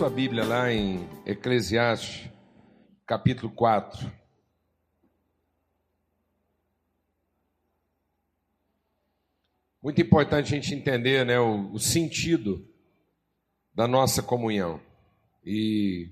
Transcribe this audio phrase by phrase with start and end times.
[0.00, 2.32] sua Bíblia lá em Eclesiastes,
[3.06, 4.10] capítulo 4.
[9.82, 12.66] Muito importante a gente entender né, o, o sentido
[13.74, 14.80] da nossa comunhão.
[15.44, 16.10] E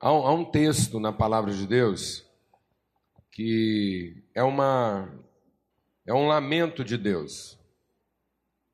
[0.00, 2.26] há um, há um texto na palavra de Deus
[3.30, 5.16] que é, uma,
[6.04, 7.56] é um lamento de Deus.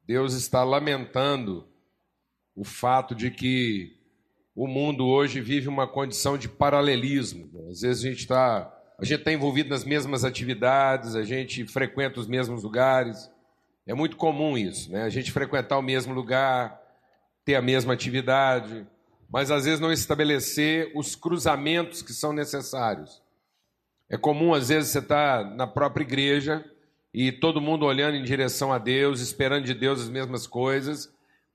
[0.06, 1.69] Deus está lamentando
[2.60, 3.96] o fato de que
[4.54, 7.48] o mundo hoje vive uma condição de paralelismo.
[7.70, 12.20] Às vezes a gente está a gente está envolvido nas mesmas atividades, a gente frequenta
[12.20, 13.30] os mesmos lugares.
[13.86, 15.04] É muito comum isso, né?
[15.04, 16.78] A gente frequentar o mesmo lugar,
[17.46, 18.86] ter a mesma atividade,
[19.32, 23.22] mas às vezes não estabelecer os cruzamentos que são necessários.
[24.06, 26.62] É comum, às vezes, você estar tá na própria igreja
[27.14, 31.10] e todo mundo olhando em direção a Deus, esperando de Deus as mesmas coisas,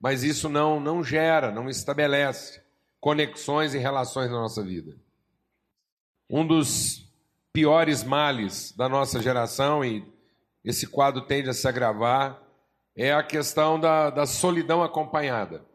[0.06, 2.61] mas isso não, não gera, não estabelece
[3.00, 4.95] conexões e relações na nossa vida.
[6.30, 7.12] Um dos
[7.52, 10.06] piores males da nossa geração, e
[10.64, 12.39] esse quadro tende a se agravar,
[12.95, 15.66] é a questão da, da solidão acompanhada.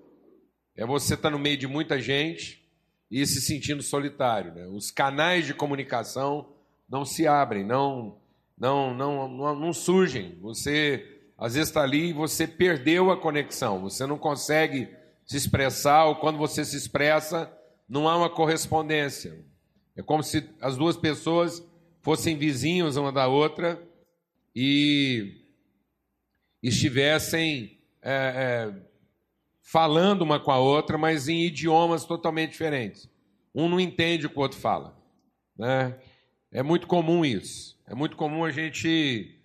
[0.76, 2.64] É você estar no meio de muita gente
[3.10, 4.54] e se sentindo solitário.
[4.54, 4.64] Né?
[4.68, 6.54] Os canais de comunicação
[6.88, 8.16] não se abrem, não,
[8.56, 10.38] não, não, não, não surgem.
[10.40, 16.04] Você às vezes está ali e você perdeu a conexão, você não consegue se expressar,
[16.04, 17.50] ou quando você se expressa,
[17.88, 19.42] não há uma correspondência.
[19.96, 21.66] É como se as duas pessoas
[22.02, 23.82] fossem vizinhos uma da outra
[24.54, 25.46] e
[26.62, 28.74] estivessem é, é,
[29.62, 33.08] falando uma com a outra, mas em idiomas totalmente diferentes.
[33.54, 34.94] Um não entende o que o outro fala.
[35.56, 35.98] Né?
[36.52, 37.80] É muito comum isso.
[37.86, 39.39] É muito comum a gente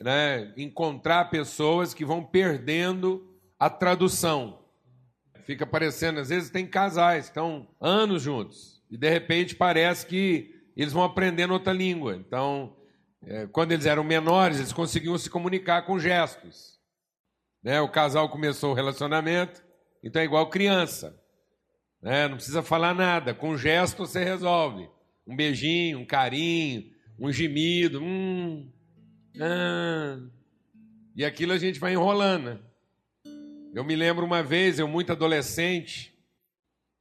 [0.00, 3.26] né, encontrar pessoas que vão perdendo
[3.58, 4.60] a tradução.
[5.44, 10.92] Fica parecendo, às vezes tem casais, estão anos juntos, e de repente parece que eles
[10.92, 12.14] vão aprendendo outra língua.
[12.16, 12.76] Então,
[13.26, 16.78] é, quando eles eram menores, eles conseguiam se comunicar com gestos.
[17.62, 17.80] Né?
[17.80, 19.62] O casal começou o relacionamento,
[20.04, 21.18] então é igual criança.
[22.00, 22.28] Né?
[22.28, 24.88] Não precisa falar nada, com gesto você resolve.
[25.26, 28.00] Um beijinho, um carinho, um gemido.
[28.00, 28.70] Hum,
[29.40, 30.18] ah,
[31.14, 32.58] e aquilo a gente vai enrolando.
[33.74, 36.14] Eu me lembro uma vez, eu muito adolescente,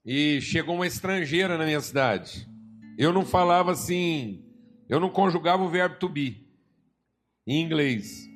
[0.06, 2.48] e chegou uma estrangeira na minha cidade.
[2.98, 4.44] Eu não falava assim,
[4.90, 6.48] eu não conjugava o verbo to be
[7.46, 8.28] em inglês.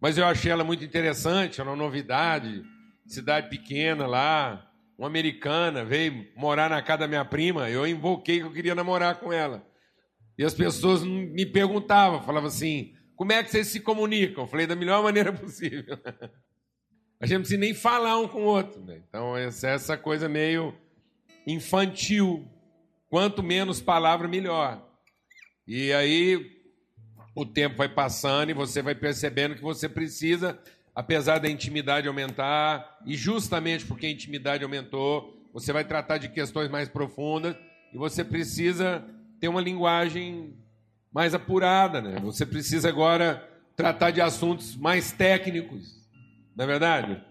[0.00, 2.64] Mas eu achei ela muito interessante, era uma novidade,
[3.06, 8.46] cidade pequena lá, uma americana, veio morar na casa da minha prima, eu invoquei que
[8.46, 9.67] eu queria namorar com ela.
[10.38, 14.44] E as pessoas me perguntavam, falavam assim: como é que vocês se comunicam?
[14.44, 15.98] Eu falei da melhor maneira possível.
[17.20, 18.80] A gente não precisa nem falar um com o outro.
[18.84, 19.02] Né?
[19.08, 20.72] Então, essa, essa coisa meio
[21.44, 22.46] infantil.
[23.10, 24.86] Quanto menos palavra, melhor.
[25.66, 26.58] E aí
[27.34, 30.58] o tempo vai passando e você vai percebendo que você precisa,
[30.94, 36.70] apesar da intimidade aumentar, e justamente porque a intimidade aumentou, você vai tratar de questões
[36.70, 37.56] mais profundas
[37.92, 39.04] e você precisa
[39.40, 40.56] ter uma linguagem
[41.12, 42.20] mais apurada, né?
[42.20, 46.04] Você precisa agora tratar de assuntos mais técnicos,
[46.54, 47.22] não é verdade?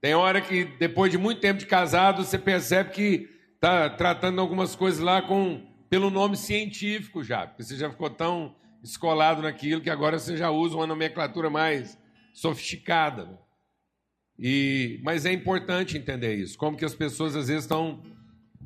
[0.00, 4.74] Tem hora que, depois de muito tempo de casado, você percebe que está tratando algumas
[4.74, 9.90] coisas lá com pelo nome científico já, porque você já ficou tão escolado naquilo que
[9.90, 11.98] agora você já usa uma nomenclatura mais
[12.32, 13.24] sofisticada.
[13.24, 13.38] Né?
[14.38, 18.02] E, mas é importante entender isso, como que as pessoas às vezes estão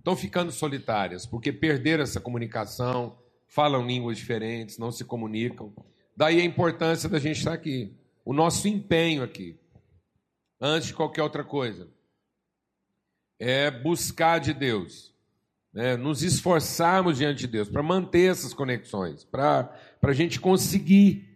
[0.00, 5.72] estão ficando solitárias, porque perderam essa comunicação, falam línguas diferentes, não se comunicam.
[6.16, 7.94] Daí a importância da gente estar aqui,
[8.24, 9.58] o nosso empenho aqui,
[10.60, 11.88] antes de qualquer outra coisa,
[13.38, 15.14] é buscar de Deus,
[15.72, 15.96] né?
[15.96, 19.70] nos esforçarmos diante de Deus para manter essas conexões, para
[20.02, 21.28] a gente conseguir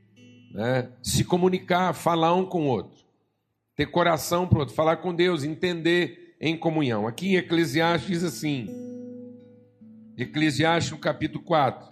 [0.52, 0.90] né?
[1.02, 3.04] se comunicar, falar um com o outro,
[3.76, 7.06] ter coração para o outro, falar com Deus, entender em comunhão.
[7.06, 8.68] Aqui em Eclesiastes diz assim,
[10.14, 11.88] Eclesiastes capítulo 4,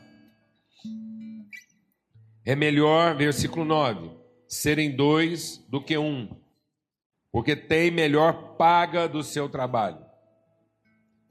[2.44, 4.10] é melhor, versículo 9,
[4.46, 6.28] serem dois do que um,
[7.32, 10.04] porque tem melhor paga do seu trabalho.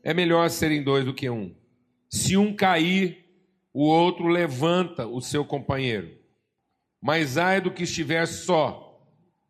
[0.04, 1.56] É melhor serem dois do que um.
[2.10, 3.24] Se um cair,
[3.72, 6.18] o outro levanta o seu companheiro.
[7.00, 9.00] Mas ai do que estiver só,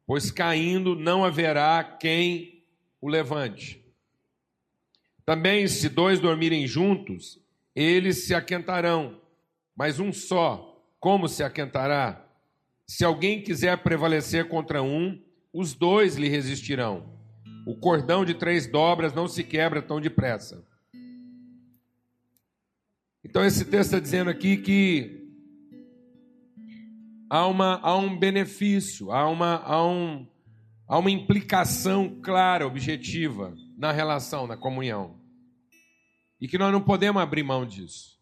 [0.06, 2.51] pois caindo não haverá quem
[3.02, 3.84] o levante.
[5.26, 7.40] Também, se dois dormirem juntos,
[7.76, 9.20] eles se aquentarão,
[9.76, 12.24] mas um só como se aquentará?
[12.86, 15.20] Se alguém quiser prevalecer contra um,
[15.52, 17.20] os dois lhe resistirão.
[17.66, 20.64] O cordão de três dobras não se quebra tão depressa.
[23.24, 25.28] Então, esse texto está dizendo aqui que
[27.30, 30.28] há, uma, há um benefício, há uma, há, um,
[30.92, 35.16] há uma implicação clara, objetiva na relação, na comunhão.
[36.40, 38.20] E que nós não podemos abrir mão disso.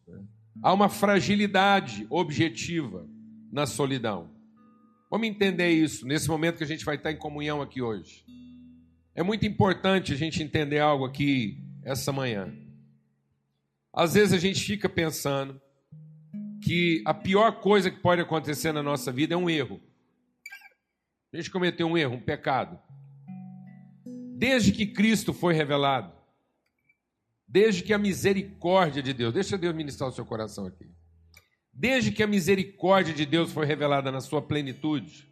[0.62, 3.10] Há uma fragilidade objetiva
[3.52, 4.30] na solidão.
[5.10, 8.24] Vamos entender isso nesse momento que a gente vai estar em comunhão aqui hoje.
[9.16, 12.54] É muito importante a gente entender algo aqui essa manhã.
[13.92, 15.60] Às vezes a gente fica pensando
[16.64, 19.82] que a pior coisa que pode acontecer na nossa vida é um erro.
[21.32, 22.80] A gente cometeu um erro, um pecado.
[24.38, 26.14] Desde que Cristo foi revelado,
[27.48, 30.90] desde que a misericórdia de Deus, deixa Deus ministrar o seu coração aqui.
[31.74, 35.30] Desde que a misericórdia de Deus foi revelada na sua plenitude,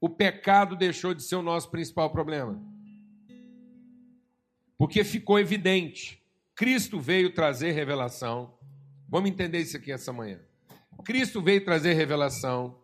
[0.00, 2.60] o pecado deixou de ser o nosso principal problema.
[4.78, 6.22] Porque ficou evidente.
[6.54, 8.58] Cristo veio trazer revelação.
[9.08, 10.40] Vamos entender isso aqui essa manhã.
[11.04, 12.82] Cristo veio trazer revelação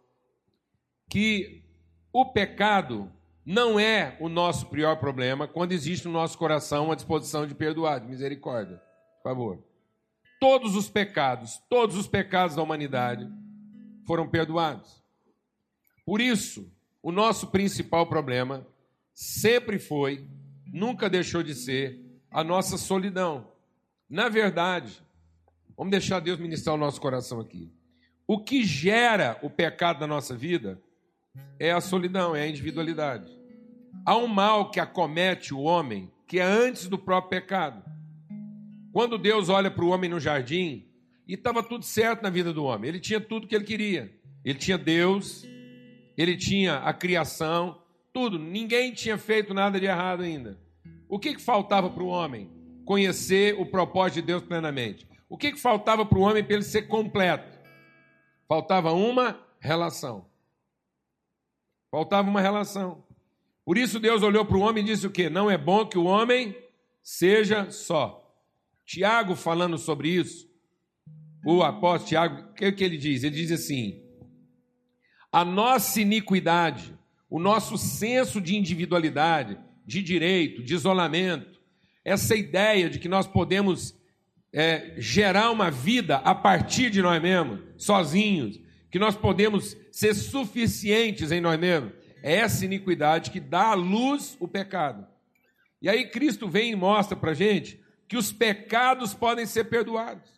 [1.08, 1.65] que
[2.18, 3.12] o pecado
[3.44, 8.00] não é o nosso pior problema quando existe no nosso coração uma disposição de perdoar,
[8.00, 8.80] de misericórdia.
[9.18, 9.62] Por favor.
[10.40, 13.30] Todos os pecados, todos os pecados da humanidade
[14.06, 15.04] foram perdoados.
[16.06, 16.72] Por isso,
[17.02, 18.66] o nosso principal problema
[19.12, 20.26] sempre foi,
[20.72, 23.52] nunca deixou de ser, a nossa solidão.
[24.08, 25.02] Na verdade,
[25.76, 27.70] vamos deixar Deus ministrar o nosso coração aqui.
[28.26, 30.80] O que gera o pecado na nossa vida
[31.58, 33.30] é a solidão, é a individualidade.
[34.04, 37.82] Há um mal que acomete o homem que é antes do próprio pecado.
[38.92, 40.86] Quando Deus olha para o homem no jardim,
[41.26, 44.12] e estava tudo certo na vida do homem, ele tinha tudo que ele queria.
[44.44, 45.44] Ele tinha Deus,
[46.16, 48.38] ele tinha a criação, tudo.
[48.38, 50.58] Ninguém tinha feito nada de errado ainda.
[51.08, 52.50] O que, que faltava para o homem?
[52.84, 55.06] Conhecer o propósito de Deus plenamente.
[55.28, 57.58] O que, que faltava para o homem para ele ser completo?
[58.48, 60.26] Faltava uma relação.
[61.90, 63.04] Faltava uma relação.
[63.64, 65.28] Por isso Deus olhou para o homem e disse o quê?
[65.28, 66.56] Não é bom que o homem
[67.02, 68.22] seja só.
[68.84, 70.48] Tiago falando sobre isso,
[71.44, 73.24] o apóstolo Tiago, o que, que ele diz?
[73.24, 74.02] Ele diz assim:
[75.32, 76.96] a nossa iniquidade,
[77.28, 81.60] o nosso senso de individualidade, de direito, de isolamento,
[82.04, 83.96] essa ideia de que nós podemos
[84.52, 88.58] é, gerar uma vida a partir de nós mesmos, sozinhos,
[88.96, 94.38] que nós podemos ser suficientes em nós mesmos, é essa iniquidade que dá à luz
[94.40, 95.06] o pecado.
[95.82, 97.78] E aí Cristo vem e mostra para gente
[98.08, 100.31] que os pecados podem ser perdoados.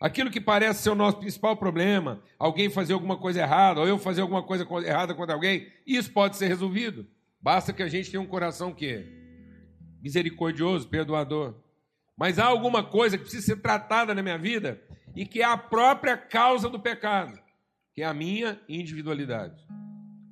[0.00, 3.96] Aquilo que parece ser o nosso principal problema, alguém fazer alguma coisa errada, ou eu
[3.96, 7.06] fazer alguma coisa errada contra alguém, isso pode ser resolvido.
[7.40, 9.06] Basta que a gente tenha um coração que
[10.02, 11.54] misericordioso, perdoador.
[12.18, 14.82] Mas há alguma coisa que precisa ser tratada na minha vida
[15.14, 17.38] e que é a própria causa do pecado,
[17.92, 19.64] que é a minha individualidade,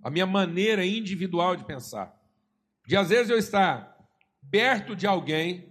[0.03, 2.15] a minha maneira individual de pensar.
[2.87, 3.97] De às vezes eu estar
[4.51, 5.69] perto de alguém,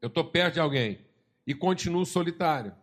[0.00, 1.06] eu estou perto de alguém
[1.46, 2.74] e continuo solitário,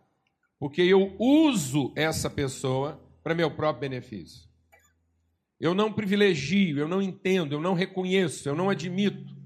[0.58, 4.48] porque eu uso essa pessoa para meu próprio benefício.
[5.58, 9.36] Eu não privilegio, eu não entendo, eu não reconheço, eu não admito,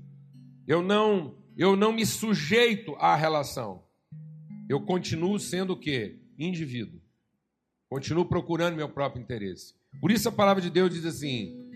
[0.66, 3.83] eu não, eu não me sujeito à relação.
[4.68, 6.18] Eu continuo sendo o quê?
[6.38, 7.00] Indivíduo.
[7.88, 9.74] Continuo procurando meu próprio interesse.
[10.00, 11.70] Por isso a palavra de Deus diz assim: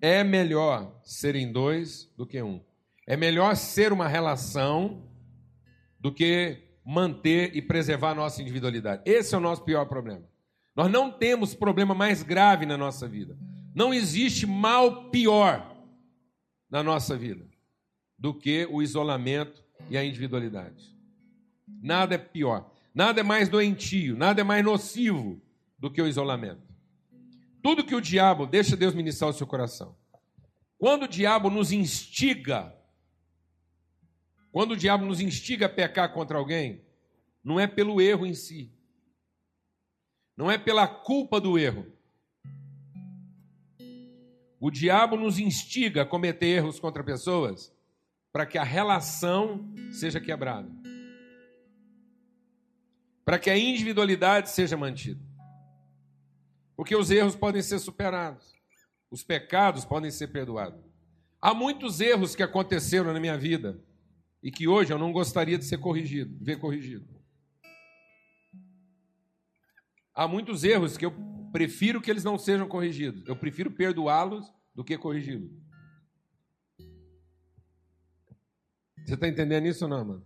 [0.00, 2.60] é melhor serem dois do que um.
[3.06, 5.08] É melhor ser uma relação
[5.98, 9.02] do que manter e preservar a nossa individualidade.
[9.04, 10.24] Esse é o nosso pior problema.
[10.74, 13.36] Nós não temos problema mais grave na nossa vida.
[13.74, 15.74] Não existe mal pior
[16.70, 17.46] na nossa vida
[18.18, 20.95] do que o isolamento e a individualidade.
[21.66, 22.70] Nada é pior.
[22.94, 25.40] Nada é mais doentio, nada é mais nocivo
[25.78, 26.62] do que o isolamento.
[27.62, 29.96] Tudo que o diabo, deixa Deus ministrar o seu coração.
[30.78, 32.76] Quando o diabo nos instiga
[34.56, 36.82] quando o diabo nos instiga a pecar contra alguém,
[37.44, 38.72] não é pelo erro em si,
[40.34, 41.84] não é pela culpa do erro.
[44.58, 47.70] O diabo nos instiga a cometer erros contra pessoas
[48.32, 50.70] para que a relação seja quebrada,
[53.26, 55.20] para que a individualidade seja mantida.
[56.76, 58.54] Porque os erros podem ser superados,
[59.10, 60.80] os pecados podem ser perdoados.
[61.42, 63.82] Há muitos erros que aconteceram na minha vida
[64.40, 67.04] e que hoje eu não gostaria de ser corrigido, ver corrigido.
[70.14, 71.12] Há muitos erros que eu
[71.52, 73.26] prefiro que eles não sejam corrigidos.
[73.26, 75.50] Eu prefiro perdoá-los do que corrigi-los.
[79.04, 80.25] Você está entendendo isso ou não, mano?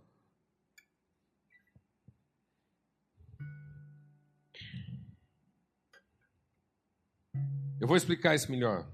[7.81, 8.87] Eu vou explicar isso melhor.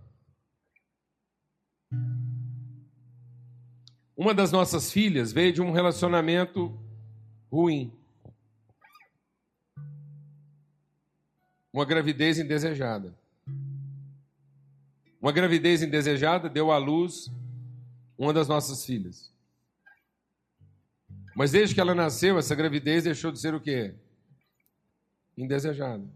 [4.16, 6.78] Uma das nossas filhas veio de um relacionamento
[7.50, 7.92] ruim.
[11.72, 13.12] Uma gravidez indesejada.
[15.20, 17.28] Uma gravidez indesejada deu à luz
[18.16, 19.32] uma das nossas filhas.
[21.34, 23.94] Mas desde que ela nasceu, essa gravidez deixou de ser o quê?
[25.36, 26.08] Indesejada.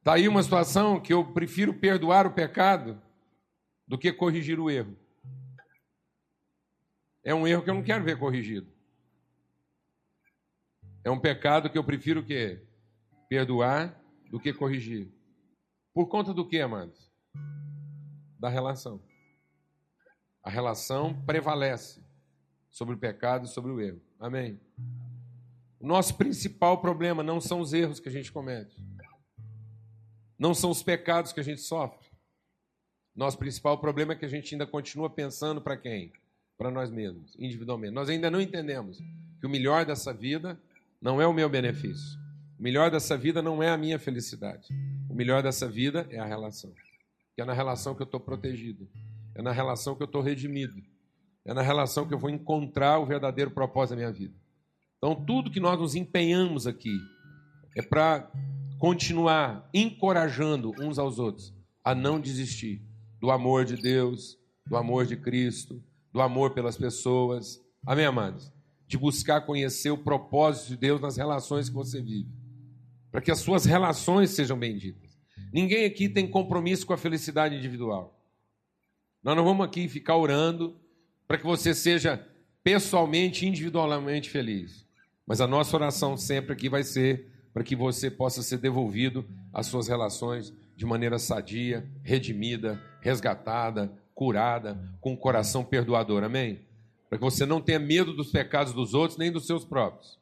[0.00, 3.00] Está aí uma situação que eu prefiro perdoar o pecado
[3.86, 4.96] do que corrigir o erro.
[7.22, 8.66] É um erro que eu não quero ver corrigido.
[11.04, 12.64] É um pecado que eu prefiro o quê?
[13.28, 13.94] Perdoar
[14.30, 15.12] do que corrigir.
[15.92, 17.12] Por conta do que, amados?
[18.38, 19.02] Da relação.
[20.42, 22.02] A relação prevalece
[22.70, 24.00] sobre o pecado e sobre o erro.
[24.18, 24.58] Amém?
[25.78, 28.82] O nosso principal problema não são os erros que a gente comete.
[30.40, 32.08] Não são os pecados que a gente sofre.
[33.14, 36.10] Nosso principal problema é que a gente ainda continua pensando para quem?
[36.56, 37.92] Para nós mesmos, individualmente.
[37.92, 38.98] Nós ainda não entendemos
[39.38, 40.58] que o melhor dessa vida
[40.98, 42.18] não é o meu benefício.
[42.58, 44.66] O melhor dessa vida não é a minha felicidade.
[45.10, 46.72] O melhor dessa vida é a relação.
[47.34, 48.88] Que é na relação que eu estou protegido.
[49.34, 50.82] É na relação que eu estou redimido.
[51.44, 54.34] É na relação que eu vou encontrar o verdadeiro propósito da minha vida.
[54.96, 56.96] Então, tudo que nós nos empenhamos aqui
[57.76, 58.30] é para
[58.80, 62.82] continuar encorajando uns aos outros a não desistir
[63.20, 65.80] do amor de Deus, do amor de Cristo,
[66.12, 67.62] do amor pelas pessoas.
[67.86, 68.52] Amém, amados?
[68.88, 72.40] De buscar conhecer o propósito de Deus nas relações que você vive
[73.10, 75.18] para que as suas relações sejam benditas.
[75.52, 78.16] Ninguém aqui tem compromisso com a felicidade individual.
[79.22, 80.80] Nós não vamos aqui ficar orando
[81.26, 82.24] para que você seja
[82.62, 84.86] pessoalmente, individualmente feliz.
[85.26, 89.66] Mas a nossa oração sempre aqui vai ser para que você possa ser devolvido às
[89.66, 96.22] suas relações de maneira sadia, redimida, resgatada, curada, com o coração perdoador.
[96.22, 96.60] Amém?
[97.08, 100.18] Para que você não tenha medo dos pecados dos outros nem dos seus próprios.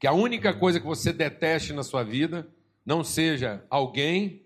[0.00, 2.48] Que a única coisa que você deteste na sua vida
[2.84, 4.42] não seja alguém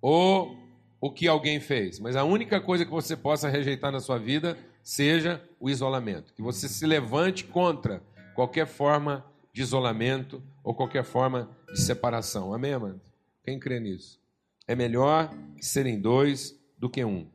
[0.00, 0.56] ou
[1.00, 4.58] o que alguém fez, mas a única coisa que você possa rejeitar na sua vida
[4.86, 6.32] seja o isolamento.
[6.32, 8.00] Que você se levante contra
[8.36, 12.54] qualquer forma de isolamento ou qualquer forma de separação.
[12.54, 13.00] Amém, amado?
[13.42, 14.20] Quem crê nisso?
[14.64, 17.28] É melhor serem dois do que um.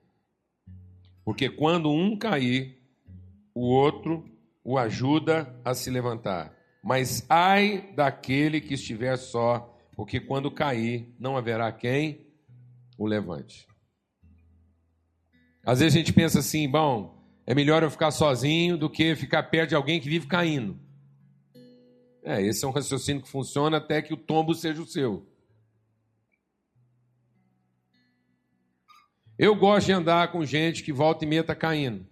[1.26, 2.82] Porque quando um cair,
[3.54, 4.24] o outro
[4.64, 6.56] o ajuda a se levantar.
[6.82, 12.28] Mas ai daquele que estiver só, porque quando cair, não haverá quem
[12.98, 13.68] o levante.
[15.66, 17.21] Às vezes a gente pensa assim, bom,
[17.52, 20.80] é melhor eu ficar sozinho do que ficar perto de alguém que vive caindo.
[22.24, 25.30] É, esse é um raciocínio que funciona até que o tombo seja o seu.
[29.38, 32.08] Eu gosto de andar com gente que volta e meia está caindo.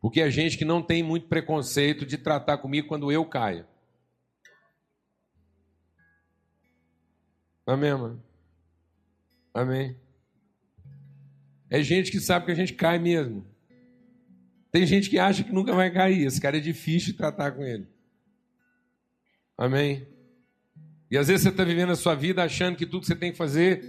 [0.00, 3.66] Porque é gente que não tem muito preconceito de tratar comigo quando eu caio.
[7.66, 8.22] Amém, mano?
[9.52, 9.98] Amém.
[11.68, 13.50] É gente que sabe que a gente cai mesmo.
[14.70, 16.26] Tem gente que acha que nunca vai cair.
[16.26, 17.86] Esse cara é difícil de tratar com ele.
[19.58, 20.06] Amém.
[21.10, 23.32] E às vezes você está vivendo a sua vida achando que tudo que você tem
[23.32, 23.84] que fazer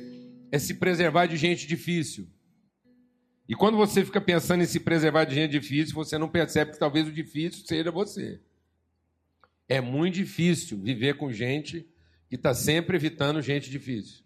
[0.52, 2.28] é se preservar de gente difícil.
[3.48, 6.80] E quando você fica pensando em se preservar de gente difícil, você não percebe que
[6.80, 8.40] talvez o difícil seja você.
[9.68, 11.88] É muito difícil viver com gente
[12.28, 14.24] que está sempre evitando gente difícil.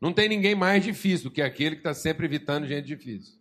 [0.00, 3.38] Não tem ninguém mais difícil do que aquele que está sempre evitando gente difícil.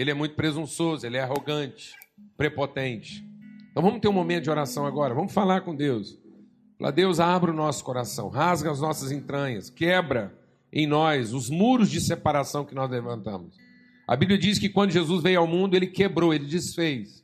[0.00, 1.94] Ele é muito presunçoso, ele é arrogante,
[2.34, 3.22] prepotente.
[3.70, 5.12] Então vamos ter um momento de oração agora.
[5.12, 6.18] Vamos falar com Deus.
[6.78, 10.34] Fala, Deus, abra o nosso coração, rasga as nossas entranhas, quebra
[10.72, 13.54] em nós os muros de separação que nós levantamos.
[14.08, 17.22] A Bíblia diz que quando Jesus veio ao mundo, ele quebrou, ele desfez.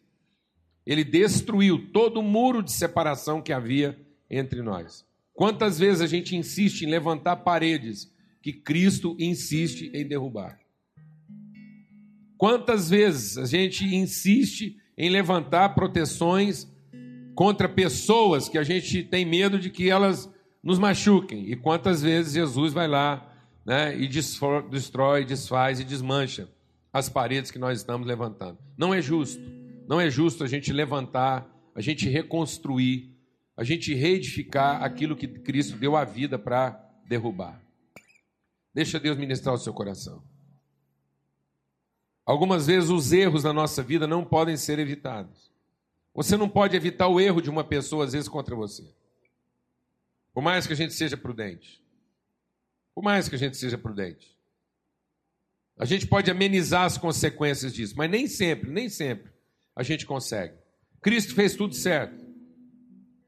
[0.84, 3.98] Ele destruiu todo o muro de separação que havia
[4.30, 5.02] entre nós.
[5.32, 10.65] Quantas vezes a gente insiste em levantar paredes que Cristo insiste em derrubar?
[12.38, 16.68] Quantas vezes a gente insiste em levantar proteções
[17.34, 20.30] contra pessoas que a gente tem medo de que elas
[20.62, 21.50] nos machuquem?
[21.50, 23.32] E quantas vezes Jesus vai lá
[23.64, 26.48] né, e destrói, desfaz e desmancha
[26.92, 28.58] as paredes que nós estamos levantando.
[28.76, 29.42] Não é justo.
[29.88, 33.14] Não é justo a gente levantar, a gente reconstruir,
[33.56, 36.70] a gente reedificar aquilo que Cristo deu a vida para
[37.06, 37.60] derrubar.
[38.74, 40.22] Deixa Deus ministrar o seu coração.
[42.26, 45.48] Algumas vezes os erros na nossa vida não podem ser evitados.
[46.12, 48.84] Você não pode evitar o erro de uma pessoa, às vezes, contra você.
[50.34, 51.80] Por mais que a gente seja prudente.
[52.92, 54.36] Por mais que a gente seja prudente.
[55.78, 59.30] A gente pode amenizar as consequências disso, mas nem sempre, nem sempre
[59.74, 60.54] a gente consegue.
[61.02, 62.24] Cristo fez tudo certo.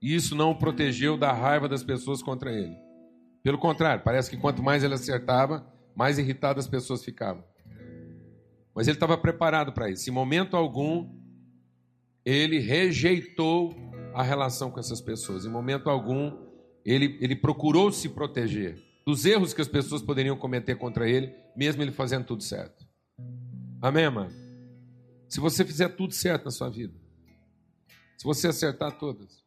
[0.01, 2.77] E isso não o protegeu da raiva das pessoas contra ele.
[3.43, 7.45] Pelo contrário, parece que quanto mais ele acertava, mais irritadas as pessoas ficavam.
[8.79, 10.09] Mas ele estava preparado para isso.
[10.09, 11.13] Em momento algum,
[12.25, 13.75] ele rejeitou
[14.15, 15.45] a relação com essas pessoas.
[15.45, 16.33] Em momento algum,
[16.85, 21.83] ele, ele procurou se proteger dos erros que as pessoas poderiam cometer contra ele, mesmo
[21.83, 22.87] ele fazendo tudo certo.
[23.83, 24.31] Amém, mano?
[25.29, 26.95] Se você fizer tudo certo na sua vida,
[28.17, 29.43] se você acertar todas,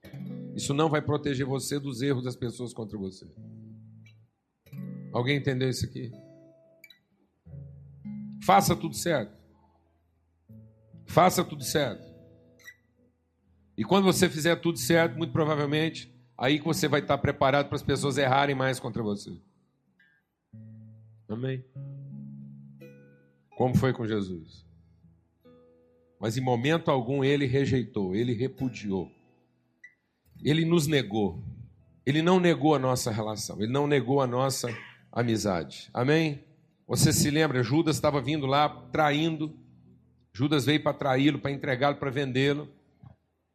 [0.58, 3.26] isso não vai proteger você dos erros das pessoas contra você.
[5.14, 6.12] Alguém entendeu isso aqui?
[8.44, 9.38] Faça tudo certo.
[11.06, 12.12] Faça tudo certo.
[13.78, 17.76] E quando você fizer tudo certo, muito provavelmente, aí que você vai estar preparado para
[17.76, 19.32] as pessoas errarem mais contra você.
[21.28, 21.64] Amém?
[23.58, 24.66] Como foi com Jesus?
[26.20, 29.12] Mas em momento algum ele rejeitou, ele repudiou.
[30.44, 31.44] Ele nos negou.
[32.06, 34.68] Ele não negou a nossa relação, ele não negou a nossa
[35.12, 35.90] amizade.
[35.94, 36.44] Amém?
[36.92, 39.58] Você se lembra, Judas estava vindo lá traindo.
[40.34, 42.68] Judas veio para traí-lo, para entregá-lo, para vendê-lo.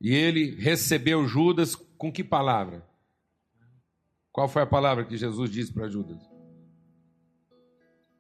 [0.01, 2.83] E ele recebeu Judas com que palavra?
[4.33, 6.19] Qual foi a palavra que Jesus disse para Judas?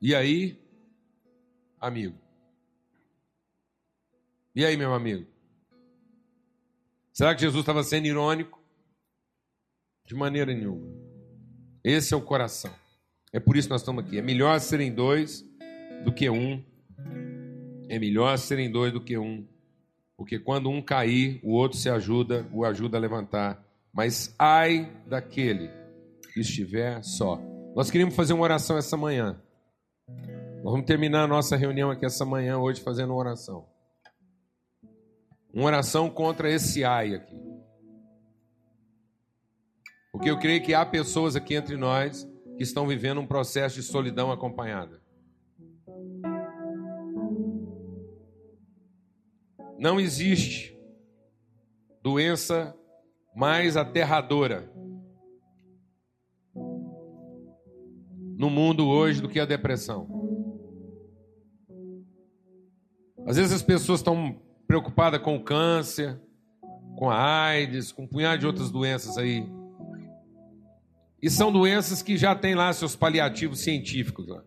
[0.02, 0.62] E aí,
[1.80, 2.18] amigo?
[4.54, 5.26] E aí, meu amigo?
[7.10, 8.62] Será que Jesus estava sendo irônico?
[10.04, 10.86] De maneira nenhuma.
[11.82, 12.74] Esse é o coração.
[13.36, 14.18] É por isso que nós estamos aqui.
[14.18, 15.44] É melhor serem dois
[16.02, 16.64] do que um.
[17.86, 19.46] É melhor serem dois do que um.
[20.16, 23.62] Porque quando um cair, o outro se ajuda, o ajuda a levantar.
[23.92, 25.70] Mas ai daquele
[26.32, 27.38] que estiver só.
[27.74, 29.38] Nós queríamos fazer uma oração essa manhã.
[30.64, 33.66] Nós vamos terminar a nossa reunião aqui essa manhã, hoje, fazendo uma oração.
[35.52, 37.36] Uma oração contra esse ai aqui.
[40.10, 43.82] Porque eu creio que há pessoas aqui entre nós que estão vivendo um processo de
[43.82, 45.00] solidão acompanhada.
[49.78, 50.76] Não existe
[52.02, 52.74] doença
[53.34, 54.72] mais aterradora
[58.38, 60.08] no mundo hoje do que a depressão.
[63.26, 66.20] Às vezes as pessoas estão preocupadas com o câncer,
[66.96, 69.46] com a AIDS, com um punhado de outras doenças aí.
[71.22, 74.26] E são doenças que já têm lá seus paliativos científicos.
[74.28, 74.44] Lá.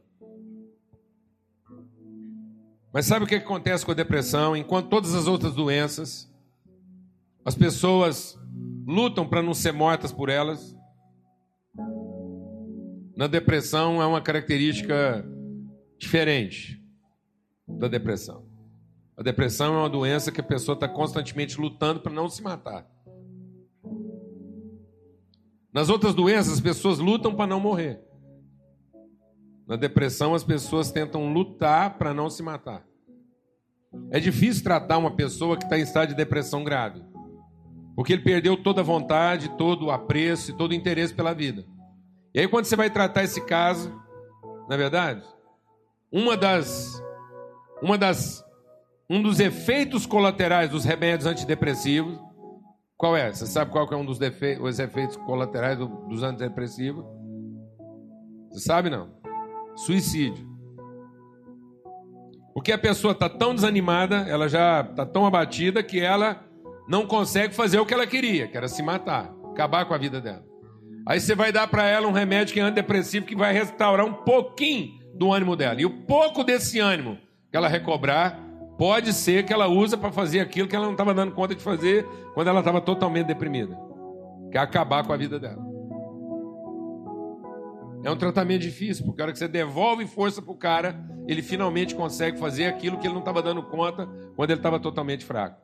[2.93, 4.55] Mas sabe o que acontece com a depressão?
[4.55, 6.31] Enquanto todas as outras doenças,
[7.45, 8.37] as pessoas
[8.87, 10.75] lutam para não ser mortas por elas.
[13.15, 15.25] Na depressão é uma característica
[15.99, 16.81] diferente
[17.67, 18.47] da depressão.
[19.17, 22.89] A depressão é uma doença que a pessoa está constantemente lutando para não se matar.
[25.73, 28.01] Nas outras doenças, as pessoas lutam para não morrer.
[29.67, 32.83] Na depressão, as pessoas tentam lutar para não se matar.
[34.11, 37.03] É difícil tratar uma pessoa que está em estado de depressão grave,
[37.95, 41.65] porque ele perdeu toda a vontade, todo o apreço e todo o interesse pela vida.
[42.33, 43.91] E aí, quando você vai tratar esse caso,
[44.67, 45.23] na é verdade,
[46.11, 47.01] uma das,
[47.81, 48.43] uma das,
[49.09, 52.19] um dos efeitos colaterais dos remédios antidepressivos
[52.99, 53.31] qual é?
[53.31, 57.05] Você sabe qual é um dos defeitos, os efeitos colaterais do, dos antidepressivos?
[58.49, 59.09] Você sabe não?
[59.77, 60.45] Suicídio.
[62.53, 66.43] Porque a pessoa está tão desanimada, ela já está tão abatida que ela
[66.89, 70.19] não consegue fazer o que ela queria, que era se matar, acabar com a vida
[70.19, 70.43] dela.
[71.07, 74.13] Aí você vai dar para ela um remédio que é antidepressivo que vai restaurar um
[74.13, 75.79] pouquinho do ânimo dela.
[75.79, 77.17] E o pouco desse ânimo
[77.49, 78.37] que ela recobrar
[78.79, 81.61] Pode ser que ela usa para fazer aquilo que ela não estava dando conta de
[81.61, 83.77] fazer quando ela estava totalmente deprimida.
[84.49, 85.61] Que é acabar com a vida dela.
[88.05, 91.41] É um tratamento difícil, porque a hora que você devolve força para o cara, ele
[91.41, 95.61] finalmente consegue fazer aquilo que ele não estava dando conta quando ele estava totalmente fraco.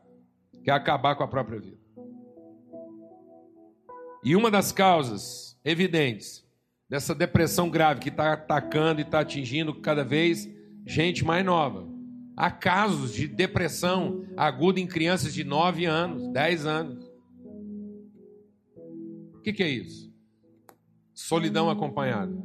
[0.62, 1.78] Que é acabar com a própria vida.
[4.26, 6.46] E uma das causas evidentes
[6.90, 10.50] dessa depressão grave que está atacando e está atingindo cada vez
[10.86, 11.95] gente mais nova
[12.38, 17.06] Há casos de depressão aguda em crianças de 9 anos, 10 anos.
[19.34, 20.14] O que, que é isso?
[21.14, 22.36] Solidão acompanhada.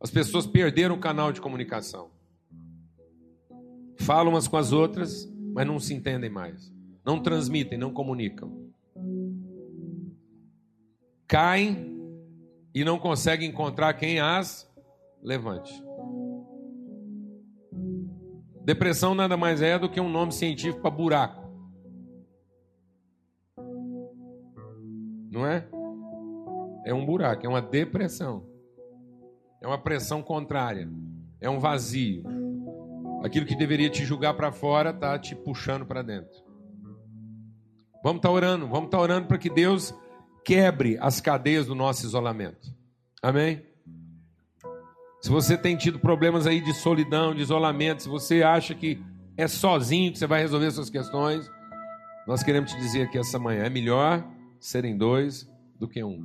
[0.00, 2.10] As pessoas perderam o canal de comunicação.
[3.96, 6.72] Falam umas com as outras, mas não se entendem mais.
[7.04, 8.70] Não transmitem, não comunicam.
[11.26, 11.98] Caem
[12.72, 14.70] e não conseguem encontrar quem as
[15.20, 15.87] levante.
[18.68, 21.42] Depressão nada mais é do que um nome científico para buraco.
[25.30, 25.66] Não é?
[26.84, 28.46] É um buraco, é uma depressão.
[29.62, 30.86] É uma pressão contrária.
[31.40, 32.24] É um vazio.
[33.24, 36.44] Aquilo que deveria te julgar para fora está te puxando para dentro.
[38.04, 39.94] Vamos estar tá orando, vamos estar tá orando para que Deus
[40.44, 42.68] quebre as cadeias do nosso isolamento.
[43.22, 43.66] Amém?
[45.20, 49.02] Se você tem tido problemas aí de solidão, de isolamento, se você acha que
[49.36, 51.50] é sozinho que você vai resolver suas questões,
[52.26, 54.24] nós queremos te dizer que essa manhã é melhor
[54.60, 56.20] serem dois do que um.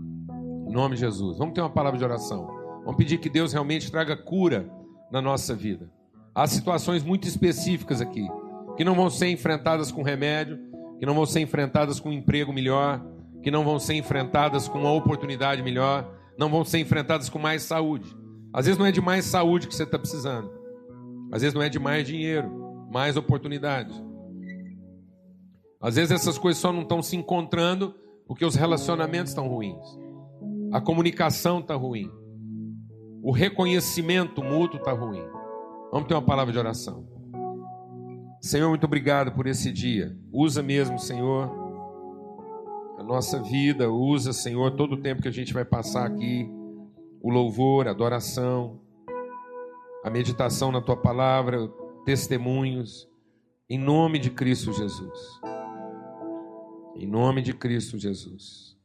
[0.67, 1.38] Em nome de Jesus.
[1.38, 2.45] Vamos ter uma palavra de oração.
[2.84, 4.69] Vamos pedir que Deus realmente traga cura
[5.12, 5.89] na nossa vida.
[6.36, 8.27] Há situações muito específicas aqui,
[8.75, 10.60] que não vão ser enfrentadas com remédio,
[10.99, 13.03] que não vão ser enfrentadas com um emprego melhor,
[13.41, 17.63] que não vão ser enfrentadas com uma oportunidade melhor, não vão ser enfrentadas com mais
[17.63, 18.22] saúde.
[18.53, 20.51] Às vezes não é de mais saúde que você está precisando,
[21.31, 23.93] às vezes não é de mais dinheiro, mais oportunidade.
[25.81, 27.95] Às vezes essas coisas só não estão se encontrando
[28.27, 29.83] porque os relacionamentos estão ruins,
[30.71, 32.09] a comunicação está ruim,
[33.23, 35.23] o reconhecimento mútuo está ruim.
[35.91, 37.07] Vamos ter uma palavra de oração.
[38.41, 40.17] Senhor, muito obrigado por esse dia.
[40.31, 41.49] Usa mesmo, Senhor,
[42.99, 43.89] a nossa vida.
[43.89, 46.49] Usa, Senhor, todo o tempo que a gente vai passar aqui.
[47.23, 48.81] O louvor, a adoração,
[50.03, 51.69] a meditação na tua palavra,
[52.03, 53.07] testemunhos.
[53.69, 55.39] Em nome de Cristo Jesus.
[56.97, 58.77] Em nome de Cristo Jesus.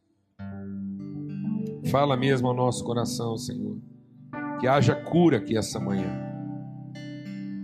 [1.90, 3.77] Fala mesmo ao nosso coração, Senhor.
[4.61, 6.09] Que haja cura aqui essa manhã.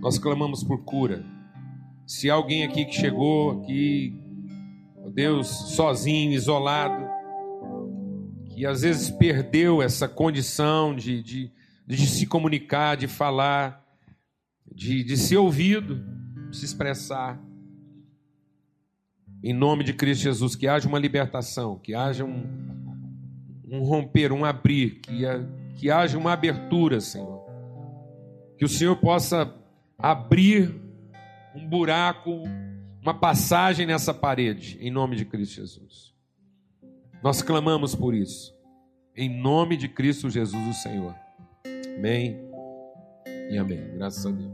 [0.01, 1.25] Nós clamamos por cura.
[2.05, 4.13] Se alguém aqui que chegou aqui,
[5.13, 7.04] Deus, sozinho, isolado,
[8.55, 11.53] que às vezes perdeu essa condição de, de,
[11.85, 13.85] de se comunicar, de falar,
[14.73, 16.05] de, de ser ouvido,
[16.51, 17.43] de se expressar.
[19.43, 22.45] Em nome de Cristo Jesus, que haja uma libertação, que haja um,
[23.69, 25.23] um romper, um abrir, que,
[25.77, 27.45] que haja uma abertura, Senhor.
[28.57, 29.53] Que o Senhor possa
[29.99, 30.73] abrir
[31.57, 32.45] um buraco,
[33.03, 36.14] uma passagem nessa parede, em nome de Cristo Jesus.
[37.25, 38.55] Nós clamamos por isso,
[39.17, 41.17] em nome de Cristo Jesus, o Senhor.
[41.97, 42.39] Amém
[43.51, 43.97] e amém.
[43.97, 44.53] Graças a Deus.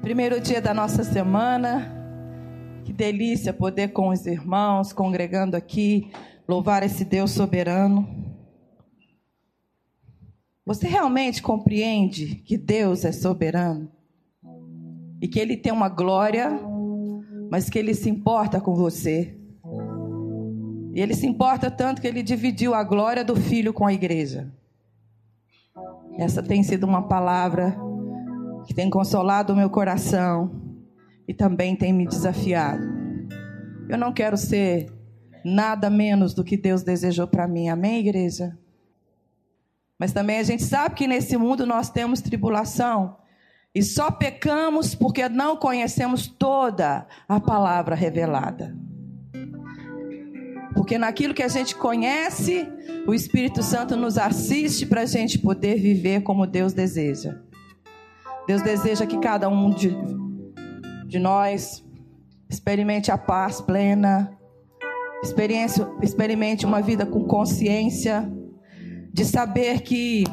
[0.00, 1.96] Primeiro dia da nossa semana.
[2.84, 6.10] Que delícia poder com os irmãos congregando aqui,
[6.48, 8.34] louvar esse Deus soberano.
[10.66, 13.92] Você realmente compreende que Deus é soberano?
[15.20, 16.50] E que Ele tem uma glória,
[17.52, 19.36] mas que Ele se importa com você.
[20.94, 24.50] E Ele se importa tanto que Ele dividiu a glória do Filho com a igreja.
[26.16, 27.76] Essa tem sido uma palavra
[28.66, 30.62] que tem consolado o meu coração
[31.28, 32.82] e também tem me desafiado.
[33.86, 34.90] Eu não quero ser
[35.44, 37.68] nada menos do que Deus desejou para mim.
[37.68, 38.58] Amém, igreja?
[39.98, 43.18] Mas também a gente sabe que nesse mundo nós temos tribulação.
[43.74, 48.76] E só pecamos porque não conhecemos toda a palavra revelada.
[50.74, 52.68] Porque naquilo que a gente conhece,
[53.06, 57.40] o Espírito Santo nos assiste para a gente poder viver como Deus deseja.
[58.46, 59.94] Deus deseja que cada um de,
[61.06, 61.84] de nós
[62.48, 64.36] experimente a paz plena,
[66.02, 68.30] experimente uma vida com consciência
[69.12, 70.24] de saber que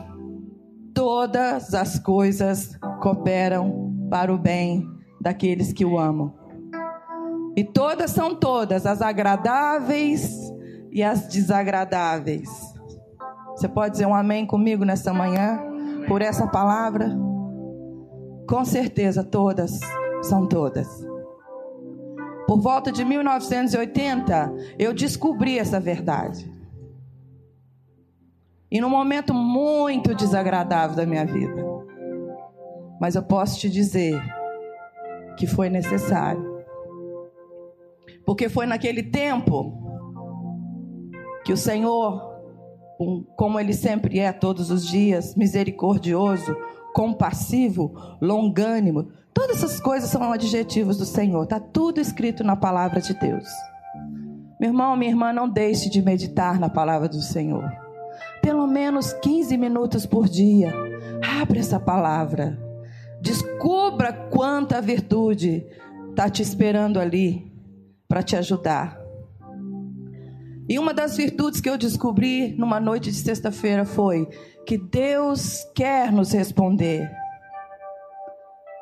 [0.99, 4.85] todas as coisas cooperam para o bem
[5.21, 6.33] daqueles que o amam.
[7.55, 10.29] E todas são todas, as agradáveis
[10.91, 12.49] e as desagradáveis.
[13.51, 15.57] Você pode dizer um amém comigo nessa manhã,
[16.05, 17.17] por essa palavra?
[18.45, 19.79] Com certeza, todas
[20.21, 20.85] são todas.
[22.45, 26.58] Por volta de 1980, eu descobri essa verdade.
[28.71, 31.65] E num momento muito desagradável da minha vida.
[32.99, 34.21] Mas eu posso te dizer
[35.37, 36.59] que foi necessário.
[38.25, 39.73] Porque foi naquele tempo
[41.43, 42.21] que o Senhor,
[43.35, 46.55] como Ele sempre é todos os dias, misericordioso,
[46.93, 53.13] compassivo, longânimo, todas essas coisas são adjetivos do Senhor, está tudo escrito na palavra de
[53.13, 53.47] Deus.
[54.59, 57.88] Meu irmão, minha irmã, não deixe de meditar na palavra do Senhor.
[58.41, 60.73] Pelo menos 15 minutos por dia.
[61.41, 62.57] Abre essa palavra.
[63.21, 65.65] Descubra quanta virtude
[66.09, 67.51] está te esperando ali
[68.07, 68.99] para te ajudar.
[70.67, 74.27] E uma das virtudes que eu descobri numa noite de sexta-feira foi
[74.65, 77.09] que Deus quer nos responder.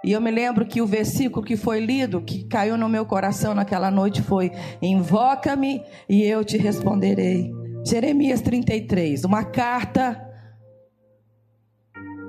[0.03, 3.53] E eu me lembro que o versículo que foi lido, que caiu no meu coração
[3.53, 7.53] naquela noite foi: Invoca-me e eu te responderei.
[7.87, 10.21] Jeremias 33, uma carta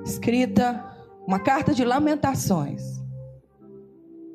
[0.05, 0.83] escrita,
[1.27, 2.81] uma carta de lamentações.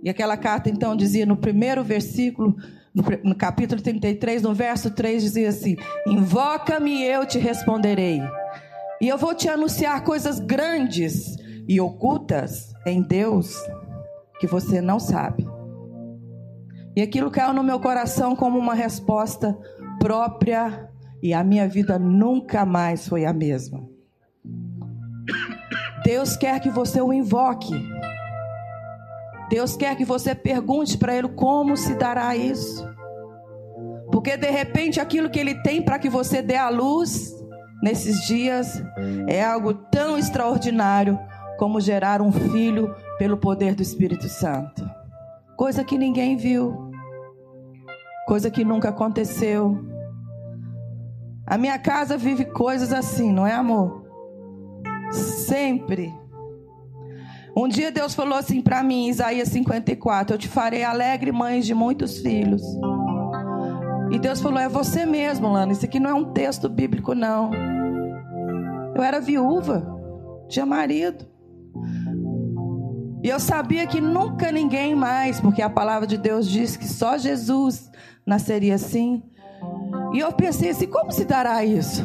[0.02, 2.54] E aquela carta então dizia no primeiro versículo,
[3.22, 8.20] no, capítulo 33, no verso 3, dizia assim: Invoca-me e eu te responderei.
[9.00, 13.56] E eu vou te anunciar coisas grandes e ocultas em Deus
[14.38, 15.46] que você não sabe.
[16.94, 19.58] E aquilo caiu no meu coração como uma resposta
[19.98, 20.90] própria,
[21.24, 23.82] e a minha vida nunca mais foi a mesma.
[26.04, 27.72] Deus quer que você o invoque.
[29.48, 32.86] Deus quer que você pergunte para Ele como se dará isso.
[34.12, 37.34] Porque de repente aquilo que Ele tem para que você dê à luz
[37.82, 38.82] nesses dias
[39.26, 41.18] é algo tão extraordinário
[41.58, 44.86] como gerar um filho pelo poder do Espírito Santo.
[45.56, 46.90] Coisa que ninguém viu,
[48.26, 49.93] coisa que nunca aconteceu.
[51.46, 54.04] A minha casa vive coisas assim, não é amor?
[55.10, 56.12] Sempre.
[57.56, 61.74] Um dia Deus falou assim para mim, Isaías 54, eu te farei alegre mães de
[61.74, 62.62] muitos filhos.
[64.10, 67.50] E Deus falou, é você mesmo, Lana, isso aqui não é um texto bíblico não.
[68.94, 69.86] Eu era viúva,
[70.48, 71.26] tinha marido.
[73.22, 77.16] E eu sabia que nunca ninguém mais, porque a palavra de Deus diz que só
[77.16, 77.90] Jesus
[78.26, 79.22] nasceria assim.
[80.12, 82.04] E eu pensei assim: como se dará isso?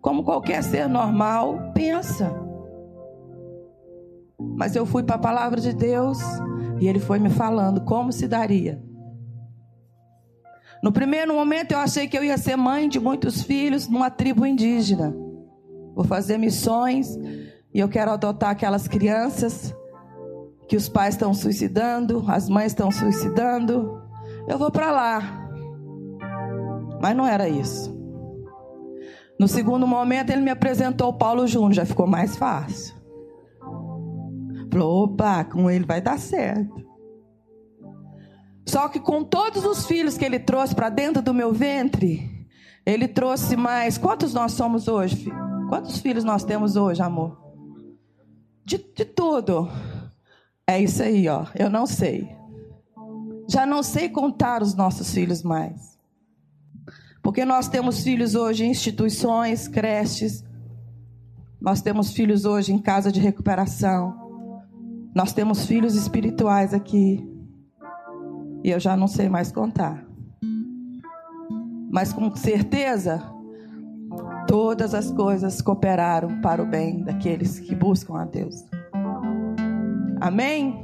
[0.00, 2.32] Como qualquer ser normal pensa.
[4.38, 6.18] Mas eu fui para a palavra de Deus
[6.80, 8.82] e ele foi me falando como se daria.
[10.82, 14.46] No primeiro momento eu achei que eu ia ser mãe de muitos filhos numa tribo
[14.46, 15.14] indígena.
[15.94, 17.16] Vou fazer missões
[17.74, 19.74] e eu quero adotar aquelas crianças
[20.68, 24.00] que os pais estão suicidando, as mães estão suicidando.
[24.46, 25.37] Eu vou para lá.
[27.00, 27.96] Mas não era isso.
[29.38, 32.94] No segundo momento, ele me apresentou o Paulo Júnior, já ficou mais fácil.
[34.70, 36.86] Falou: opa, com ele vai dar certo.
[38.66, 42.46] Só que com todos os filhos que ele trouxe para dentro do meu ventre,
[42.84, 43.96] ele trouxe mais.
[43.96, 45.30] Quantos nós somos hoje?
[45.68, 47.48] Quantos filhos nós temos hoje, amor?
[48.68, 49.70] de, de tudo.
[50.66, 51.46] É isso aí, ó.
[51.54, 52.28] Eu não sei.
[53.48, 55.97] Já não sei contar os nossos filhos mais.
[57.28, 60.42] Porque nós temos filhos hoje em instituições, creches.
[61.60, 64.14] Nós temos filhos hoje em casa de recuperação.
[65.14, 67.22] Nós temos filhos espirituais aqui.
[68.64, 70.06] E eu já não sei mais contar.
[71.92, 73.22] Mas com certeza,
[74.46, 78.64] todas as coisas cooperaram para o bem daqueles que buscam a Deus.
[80.18, 80.82] Amém?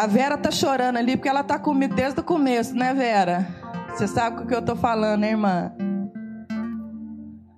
[0.00, 3.57] A Vera tá chorando ali porque ela tá comigo desde o começo, né, Vera?
[3.98, 5.72] Você sabe o que eu tô falando, né, irmã?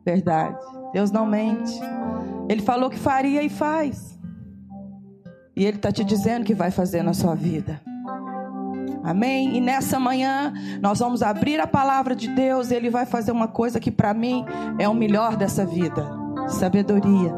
[0.02, 0.56] Verdade.
[0.90, 1.78] Deus não mente.
[2.48, 4.18] Ele falou que faria e faz.
[5.54, 7.78] E ele tá te dizendo que vai fazer na sua vida.
[9.04, 9.54] Amém?
[9.54, 13.48] E nessa manhã nós vamos abrir a palavra de Deus e Ele vai fazer uma
[13.48, 14.42] coisa que para mim
[14.78, 16.10] é o melhor dessa vida:
[16.48, 17.34] sabedoria.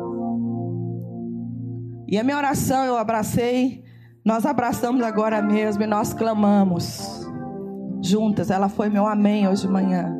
[2.07, 3.83] E a minha oração eu abracei,
[4.25, 7.23] nós abraçamos agora mesmo e nós clamamos
[8.03, 8.51] juntas.
[8.51, 10.15] Ela foi meu amém hoje de manhã.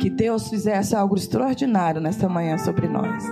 [0.00, 3.24] Que Deus fizesse algo extraordinário nessa manhã sobre nós.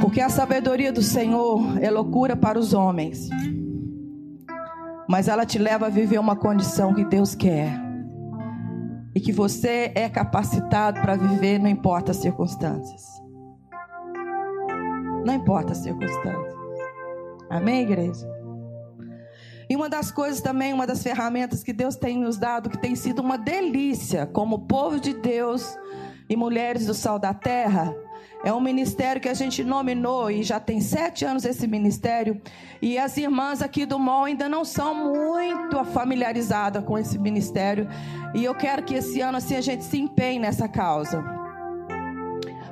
[0.00, 3.28] Porque a sabedoria do Senhor é loucura para os homens
[5.08, 7.72] mas ela te leva a viver uma condição que Deus quer.
[9.14, 13.02] E que você é capacitado para viver, não importa as circunstâncias.
[15.24, 16.54] Não importa as circunstâncias.
[17.48, 18.37] Amém, igreja?
[19.68, 22.96] E uma das coisas também, uma das ferramentas que Deus tem nos dado, que tem
[22.96, 25.76] sido uma delícia, como povo de Deus
[26.28, 27.94] e mulheres do sal da terra,
[28.44, 32.40] é um ministério que a gente nominou e já tem sete anos esse ministério.
[32.80, 37.88] E as irmãs aqui do MOL ainda não são muito familiarizadas com esse ministério.
[38.34, 41.22] E eu quero que esse ano assim a gente se empenhe nessa causa.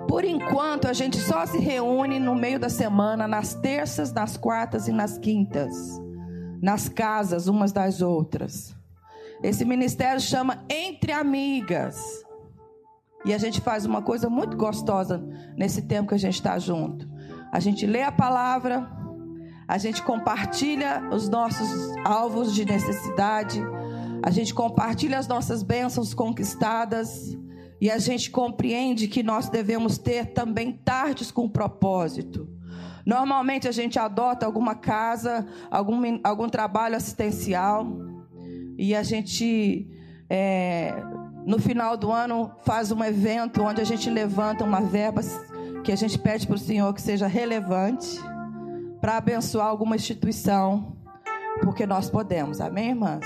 [0.08, 4.86] Por enquanto, a gente só se reúne no meio da semana, nas terças, nas quartas
[4.86, 6.00] e nas quintas,
[6.66, 8.74] nas casas umas das outras.
[9.40, 11.96] Esse ministério chama Entre Amigas.
[13.24, 15.24] E a gente faz uma coisa muito gostosa
[15.56, 17.08] nesse tempo que a gente está junto.
[17.52, 18.84] A gente lê a palavra,
[19.68, 23.62] a gente compartilha os nossos alvos de necessidade,
[24.20, 27.38] a gente compartilha as nossas bênçãos conquistadas
[27.80, 32.55] e a gente compreende que nós devemos ter também tardes com propósito.
[33.06, 37.86] Normalmente a gente adota alguma casa, algum, algum trabalho assistencial
[38.76, 39.88] e a gente,
[40.28, 40.92] é,
[41.46, 45.20] no final do ano, faz um evento onde a gente levanta uma verba
[45.84, 48.20] que a gente pede para o Senhor que seja relevante
[49.00, 50.96] para abençoar alguma instituição,
[51.62, 53.24] porque nós podemos, amém, irmãs?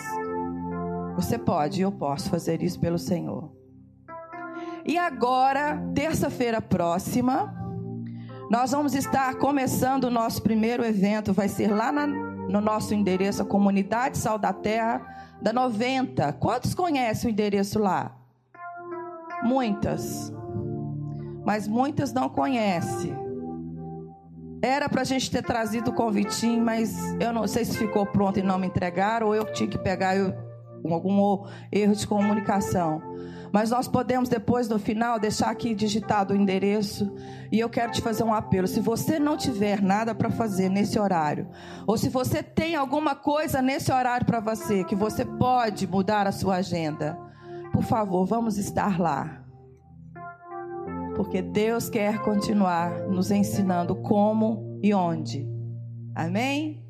[1.17, 3.51] Você pode eu posso fazer isso pelo Senhor.
[4.85, 7.60] E agora, terça-feira próxima,
[8.51, 11.33] nós vamos estar começando o nosso primeiro evento.
[11.33, 15.01] Vai ser lá na, no nosso endereço, a Comunidade Sal da Terra,
[15.41, 16.33] da 90.
[16.33, 18.13] Quantos conhecem o endereço lá?
[19.45, 20.33] Muitas.
[21.45, 23.17] Mas muitas não conhecem.
[24.61, 28.41] Era para a gente ter trazido o convitinho, mas eu não sei se ficou pronto
[28.41, 30.35] e não me entregaram, ou eu tinha que pegar eu,
[30.85, 33.01] algum erro de comunicação.
[33.53, 37.13] Mas nós podemos depois, no final, deixar aqui digitado o endereço.
[37.51, 38.67] E eu quero te fazer um apelo.
[38.67, 41.49] Se você não tiver nada para fazer nesse horário,
[41.87, 46.33] ou se você tem alguma coisa nesse horário para você, que você pode mudar a
[46.33, 47.19] sua agenda,
[47.73, 49.45] por favor, vamos estar lá.
[51.17, 55.47] Porque Deus quer continuar nos ensinando como e onde.
[56.15, 56.85] Amém?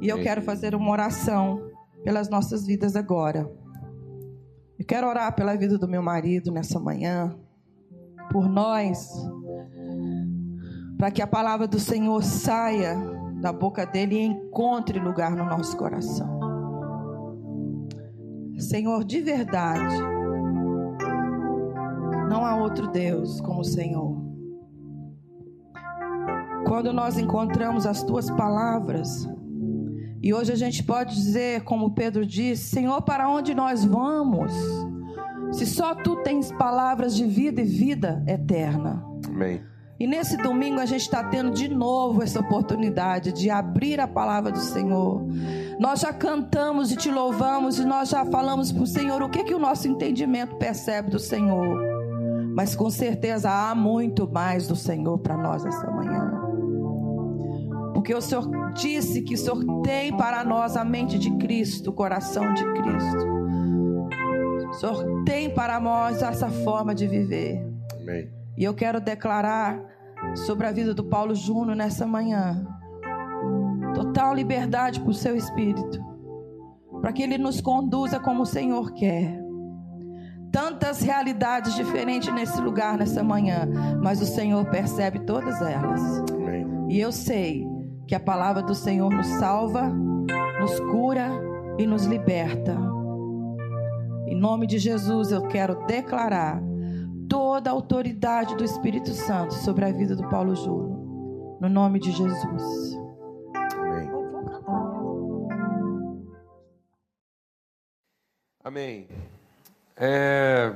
[0.00, 1.60] E eu quero fazer uma oração
[2.04, 3.50] pelas nossas vidas agora.
[4.84, 7.34] Eu quero orar pela vida do meu marido nessa manhã,
[8.30, 9.08] por nós,
[10.98, 12.94] para que a palavra do Senhor saia
[13.40, 16.38] da boca dele e encontre lugar no nosso coração.
[18.58, 19.96] Senhor, de verdade,
[22.28, 24.22] não há outro Deus como o Senhor.
[26.66, 29.26] Quando nós encontramos as tuas palavras,
[30.24, 34.50] e hoje a gente pode dizer, como Pedro disse: Senhor, para onde nós vamos?
[35.52, 39.04] Se só tu tens palavras de vida e vida eterna.
[39.28, 39.60] Amém.
[40.00, 44.50] E nesse domingo a gente está tendo de novo essa oportunidade de abrir a palavra
[44.50, 45.22] do Senhor.
[45.78, 49.44] Nós já cantamos e te louvamos e nós já falamos para o Senhor o que,
[49.44, 51.78] que o nosso entendimento percebe do Senhor.
[52.54, 56.23] Mas com certeza há muito mais do Senhor para nós essa manhã.
[58.04, 61.92] Porque o Senhor disse que o Senhor tem para nós a mente de Cristo, o
[61.94, 63.26] coração de Cristo.
[64.68, 67.66] O Senhor tem para nós essa forma de viver.
[67.98, 68.30] Amém.
[68.58, 69.80] E eu quero declarar
[70.34, 72.66] sobre a vida do Paulo Júnior nessa manhã.
[73.94, 75.98] Total liberdade para o seu espírito.
[77.00, 79.42] Para que ele nos conduza como o Senhor quer.
[80.52, 83.66] Tantas realidades diferentes nesse lugar, nessa manhã.
[84.02, 86.22] Mas o Senhor percebe todas elas.
[86.30, 86.66] Amém.
[86.90, 87.72] E eu sei
[88.06, 89.88] que a palavra do Senhor nos salva,
[90.60, 91.28] nos cura
[91.78, 92.76] e nos liberta.
[94.26, 96.62] Em nome de Jesus, eu quero declarar
[97.28, 101.58] toda a autoridade do Espírito Santo sobre a vida do Paulo Júnior.
[101.60, 102.98] No nome de Jesus.
[103.76, 104.10] Amém.
[108.62, 109.08] Amém.
[109.96, 110.74] É...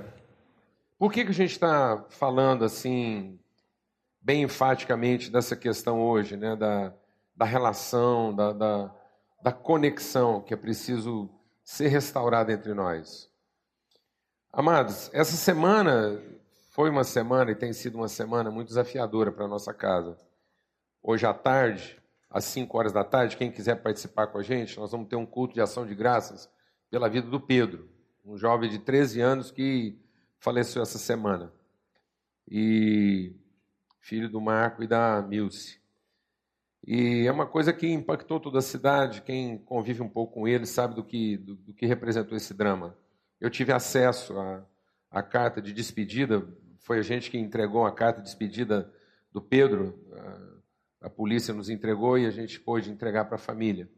[0.98, 3.38] Por que, que a gente está falando assim,
[4.20, 6.56] bem enfaticamente dessa questão hoje, né?
[6.56, 6.92] Da,
[7.38, 8.94] da relação, da, da,
[9.40, 11.30] da conexão que é preciso
[11.62, 13.30] ser restaurada entre nós.
[14.52, 16.20] Amados, essa semana
[16.72, 20.18] foi uma semana e tem sido uma semana muito desafiadora para a nossa casa.
[21.00, 24.90] Hoje à tarde, às 5 horas da tarde, quem quiser participar com a gente, nós
[24.90, 26.50] vamos ter um culto de ação de graças
[26.90, 27.88] pela vida do Pedro,
[28.24, 29.96] um jovem de 13 anos que
[30.40, 31.52] faleceu essa semana.
[32.50, 33.32] E
[34.00, 35.78] filho do Marco e da Milce.
[36.86, 39.22] E é uma coisa que impactou toda a cidade.
[39.22, 42.96] Quem convive um pouco com ele sabe do que, do, do que representou esse drama.
[43.40, 44.64] Eu tive acesso à,
[45.10, 46.46] à carta de despedida.
[46.78, 48.92] Foi a gente que entregou a carta de despedida
[49.32, 49.98] do Pedro.
[51.00, 53.88] A, a polícia nos entregou e a gente pôde entregar para a família.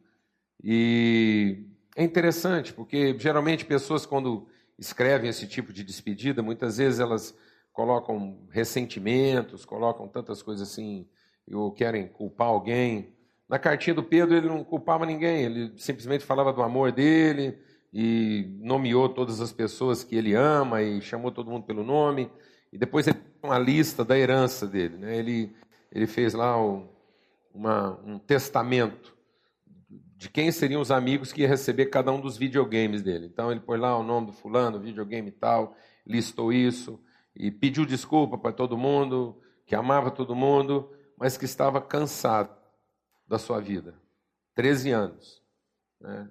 [0.62, 1.66] E
[1.96, 7.36] é interessante, porque geralmente pessoas, quando escrevem esse tipo de despedida, muitas vezes elas
[7.72, 11.06] colocam ressentimentos, colocam tantas coisas assim
[11.52, 13.14] ou querem culpar alguém.
[13.48, 17.58] Na cartinha do Pedro, ele não culpava ninguém, ele simplesmente falava do amor dele
[17.92, 22.30] e nomeou todas as pessoas que ele ama e chamou todo mundo pelo nome.
[22.72, 24.96] E depois ele uma lista da herança dele.
[24.96, 25.16] Né?
[25.16, 25.52] Ele,
[25.90, 26.88] ele fez lá o,
[27.54, 29.16] uma, um testamento
[30.16, 33.26] de quem seriam os amigos que ia receber cada um dos videogames dele.
[33.26, 35.74] Então ele pôs lá o nome do fulano, videogame tal,
[36.06, 37.00] listou isso.
[37.34, 42.56] e pediu desculpa para todo mundo, que amava todo mundo, mas que estava cansado
[43.28, 43.94] da sua vida.
[44.54, 45.42] 13 anos.
[46.00, 46.30] Né?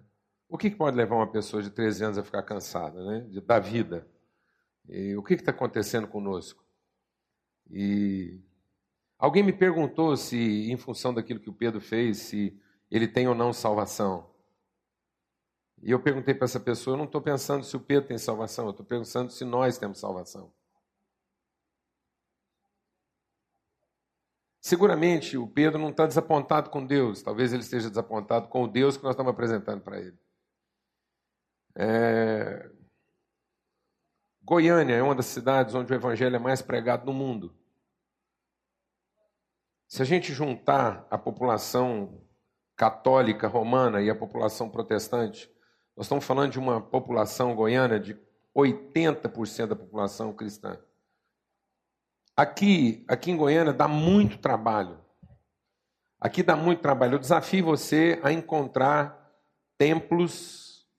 [0.50, 3.20] O que, pode levar uma pessoa de 13 anos a ficar cansada né?
[3.46, 4.08] da vida?
[4.88, 6.66] E o que está acontecendo conosco?
[7.70, 8.42] E
[9.20, 12.60] alguém me perguntou se, em função daquilo que o Pedro fez, se
[12.90, 14.28] ele tem ou não salvação.
[15.84, 18.66] E eu perguntei para essa pessoa: eu não estou pensando se o Pedro tem salvação,
[18.66, 20.52] eu estou pensando se nós temos salvação.
[24.62, 28.98] Seguramente o Pedro não está desapontado com Deus, talvez ele esteja desapontado com o Deus
[28.98, 30.18] que nós estamos apresentando para ele.
[31.76, 32.70] É...
[34.42, 37.56] Goiânia é uma das cidades onde o evangelho é mais pregado no mundo.
[39.88, 42.22] Se a gente juntar a população
[42.76, 45.50] católica romana e a população protestante,
[45.96, 48.18] nós estamos falando de uma população goiana de
[48.56, 50.80] 80% da população cristã.
[52.40, 54.98] Aqui, aqui em Goiânia dá muito trabalho.
[56.22, 57.16] Aqui dá muito trabalho.
[57.16, 59.30] Eu desafio você a encontrar
[59.78, 60.90] templos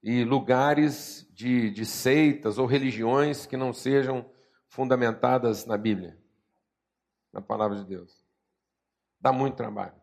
[0.00, 4.24] e lugares de, de seitas ou religiões que não sejam
[4.68, 6.16] fundamentadas na Bíblia,
[7.32, 8.24] na palavra de Deus.
[9.20, 10.00] Dá muito trabalho.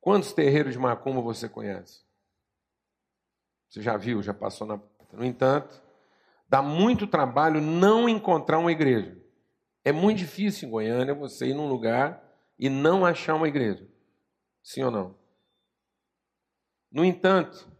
[0.00, 2.02] Quantos terreiros de macumba você conhece?
[3.68, 4.80] Você já viu, já passou na.
[5.12, 5.86] No entanto,
[6.48, 9.20] Dá muito trabalho não encontrar uma igreja.
[9.84, 12.24] É muito difícil em Goiânia você ir num lugar
[12.58, 13.86] e não achar uma igreja.
[14.62, 15.18] Sim ou não?
[16.90, 17.70] No entanto,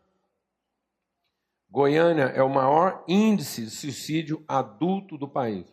[1.70, 5.66] Goiânia é o maior índice de suicídio adulto do país.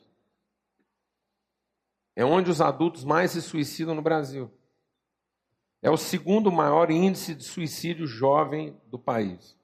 [2.15, 4.49] É onde os adultos mais se suicidam no Brasil.
[5.81, 9.55] É o segundo maior índice de suicídio jovem do país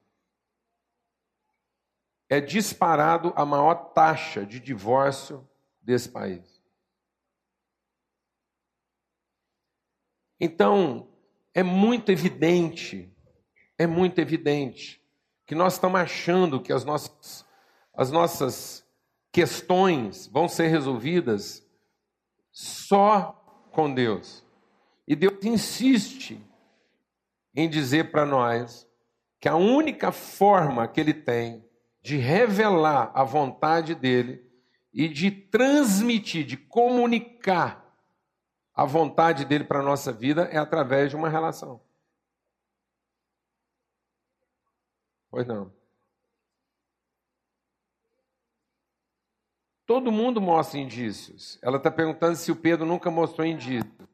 [2.32, 5.46] é disparado a maior taxa de divórcio
[5.82, 6.62] desse país.
[10.40, 11.10] Então,
[11.52, 13.14] é muito evidente,
[13.76, 14.98] é muito evidente
[15.44, 17.44] que nós estamos achando que as nossas,
[17.92, 18.82] as nossas
[19.30, 21.62] questões vão ser resolvidas
[22.50, 24.42] só com Deus.
[25.06, 26.40] E Deus insiste
[27.54, 28.88] em dizer para nós
[29.38, 31.70] que a única forma que Ele tem
[32.02, 34.44] de revelar a vontade dele
[34.92, 37.82] e de transmitir, de comunicar
[38.74, 41.80] a vontade dele para a nossa vida é através de uma relação.
[45.30, 45.72] Pois não.
[49.86, 51.58] Todo mundo mostra indícios.
[51.62, 54.08] Ela está perguntando se o Pedro nunca mostrou indício.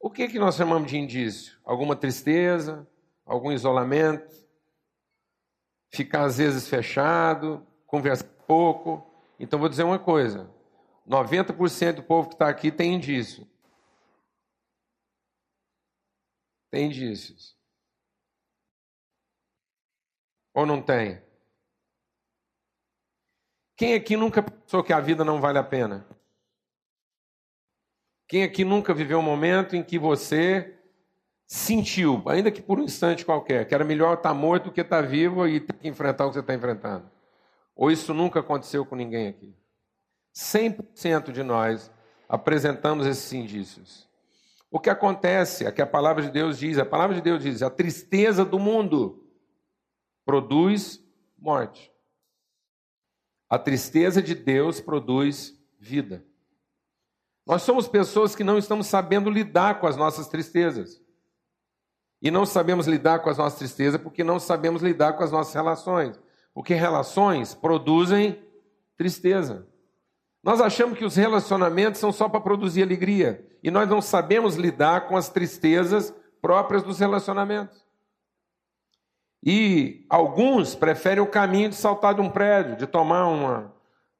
[0.00, 1.58] O que, que nós chamamos de indício?
[1.64, 2.86] Alguma tristeza?
[3.24, 4.43] Algum isolamento?
[5.94, 9.10] Ficar às vezes fechado, conversar pouco.
[9.38, 10.50] Então vou dizer uma coisa:
[11.06, 13.46] 90% do povo que está aqui tem indício.
[16.70, 17.56] Tem indícios.
[20.52, 21.22] Ou não tem?
[23.76, 26.06] Quem aqui nunca pensou que a vida não vale a pena?
[28.28, 30.78] Quem aqui nunca viveu um momento em que você
[31.46, 35.02] sentiu, ainda que por um instante qualquer, que era melhor estar morto do que estar
[35.02, 37.10] vivo e ter que enfrentar o que você está enfrentando.
[37.76, 39.54] Ou isso nunca aconteceu com ninguém aqui?
[40.34, 41.90] 100% de nós
[42.28, 44.08] apresentamos esses indícios.
[44.70, 47.62] O que acontece é que a palavra de Deus diz, a palavra de Deus diz,
[47.62, 49.24] a tristeza do mundo
[50.24, 51.00] produz
[51.38, 51.92] morte.
[53.48, 56.24] A tristeza de Deus produz vida.
[57.46, 61.03] Nós somos pessoas que não estamos sabendo lidar com as nossas tristezas.
[62.24, 65.52] E não sabemos lidar com as nossas tristezas porque não sabemos lidar com as nossas
[65.52, 66.18] relações.
[66.54, 68.42] Porque relações produzem
[68.96, 69.68] tristeza.
[70.42, 73.46] Nós achamos que os relacionamentos são só para produzir alegria.
[73.62, 77.84] E nós não sabemos lidar com as tristezas próprias dos relacionamentos.
[79.44, 83.74] E alguns preferem o caminho de saltar de um prédio, de tomar uma,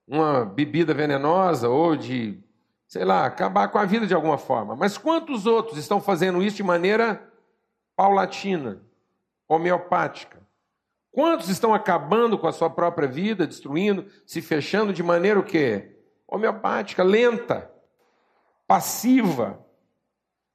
[0.07, 2.39] uma bebida venenosa ou de,
[2.87, 4.77] sei lá, acabar com a vida de alguma forma.
[4.77, 7.33] Mas quantos outros estão fazendo isso de maneira
[7.97, 8.83] paulatina,
[9.49, 10.43] homeopática.
[11.11, 15.97] Quantos estão acabando com a sua própria vida, destruindo, se fechando de maneira o quê?
[16.27, 17.71] Homeopática, lenta,
[18.67, 19.65] passiva.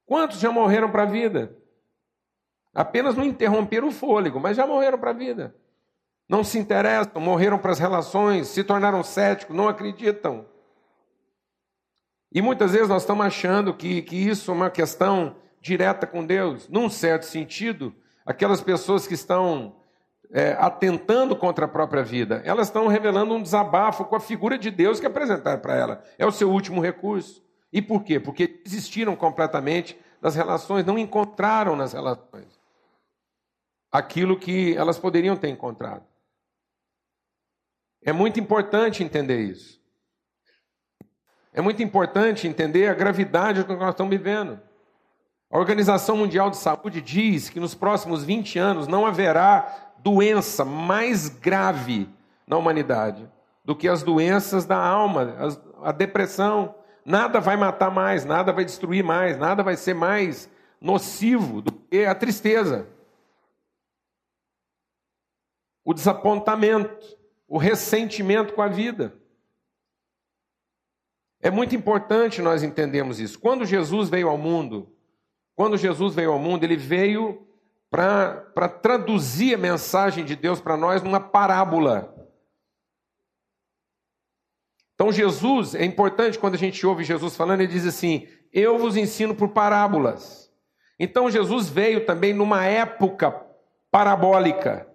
[0.04, 1.56] Quantos já morreram para a vida?
[2.74, 5.54] Apenas não interromperam o fôlego, mas já morreram para a vida.
[6.28, 10.46] Não se interessam, morreram para as relações, se tornaram céticos, não acreditam.
[12.32, 16.68] E muitas vezes nós estamos achando que, que isso é uma questão direta com Deus.
[16.68, 17.94] Num certo sentido,
[18.24, 19.76] aquelas pessoas que estão
[20.30, 24.70] é, atentando contra a própria vida, elas estão revelando um desabafo com a figura de
[24.70, 26.04] Deus que apresentaram para ela.
[26.18, 27.44] É o seu último recurso.
[27.72, 28.18] E por quê?
[28.18, 32.58] Porque desistiram completamente das relações, não encontraram nas relações
[33.90, 36.04] aquilo que elas poderiam ter encontrado.
[38.02, 39.80] É muito importante entender isso.
[41.52, 44.60] É muito importante entender a gravidade do que nós estamos vivendo.
[45.50, 51.28] A Organização Mundial de Saúde diz que nos próximos 20 anos não haverá doença mais
[51.28, 52.08] grave
[52.46, 53.28] na humanidade
[53.64, 55.34] do que as doenças da alma,
[55.82, 56.76] a depressão.
[57.04, 60.48] Nada vai matar mais, nada vai destruir mais, nada vai ser mais
[60.80, 62.88] nocivo do que a tristeza,
[65.84, 69.18] o desapontamento, o ressentimento com a vida.
[71.40, 73.38] É muito importante nós entendermos isso.
[73.38, 74.94] Quando Jesus veio ao mundo,
[75.60, 77.46] quando Jesus veio ao mundo, ele veio
[77.90, 82.16] para traduzir a mensagem de Deus para nós numa parábola.
[84.94, 88.96] Então, Jesus, é importante quando a gente ouve Jesus falando, ele diz assim: Eu vos
[88.96, 90.50] ensino por parábolas.
[90.98, 93.30] Então, Jesus veio também numa época
[93.90, 94.88] parabólica.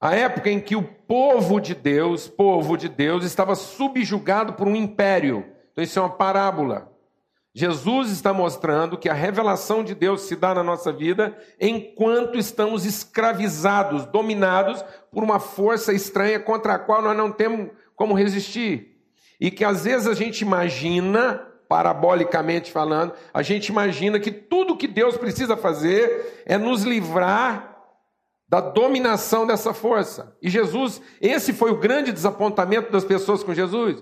[0.00, 4.74] A época em que o povo de Deus, povo de Deus, estava subjugado por um
[4.74, 5.44] império.
[5.70, 6.96] Então, isso é uma parábola.
[7.58, 12.86] Jesus está mostrando que a revelação de Deus se dá na nossa vida enquanto estamos
[12.86, 19.00] escravizados, dominados por uma força estranha contra a qual nós não temos como resistir.
[19.40, 24.86] E que às vezes a gente imagina, parabolicamente falando, a gente imagina que tudo que
[24.86, 27.76] Deus precisa fazer é nos livrar
[28.48, 30.32] da dominação dessa força.
[30.40, 34.00] E Jesus, esse foi o grande desapontamento das pessoas com Jesus.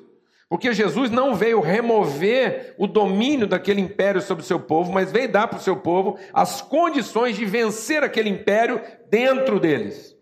[0.48, 5.30] Porque Jesus não veio remover o domínio daquele império sobre o seu povo, mas veio
[5.30, 8.80] dar para o seu povo as condições de vencer aquele império
[9.10, 10.16] dentro deles.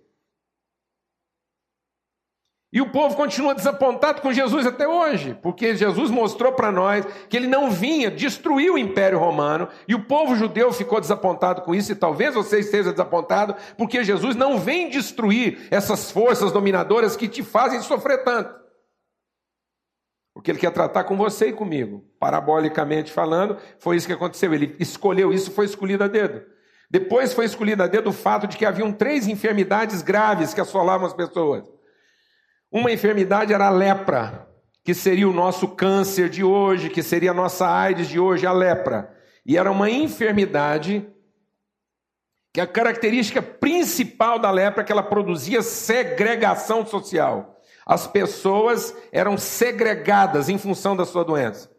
[2.72, 7.36] E o povo continua desapontado com Jesus até hoje, porque Jesus mostrou para nós que
[7.36, 11.92] ele não vinha destruir o Império Romano, e o povo judeu ficou desapontado com isso,
[11.92, 17.44] e talvez você esteja desapontado, porque Jesus não vem destruir essas forças dominadoras que te
[17.44, 18.63] fazem sofrer tanto.
[20.44, 22.04] Porque ele quer tratar com você e comigo.
[22.20, 24.52] Parabolicamente falando, foi isso que aconteceu.
[24.52, 26.42] Ele escolheu isso, foi escolhido a dedo.
[26.90, 31.06] Depois foi escolhido a dedo o fato de que haviam três enfermidades graves que assolavam
[31.06, 31.64] as pessoas.
[32.70, 34.46] Uma enfermidade era a lepra,
[34.84, 38.52] que seria o nosso câncer de hoje, que seria a nossa AIDS de hoje, a
[38.52, 39.16] lepra.
[39.46, 41.08] E era uma enfermidade
[42.52, 47.53] que a característica principal da lepra é que ela produzia segregação social.
[47.86, 51.70] As pessoas eram segregadas em função da sua doença.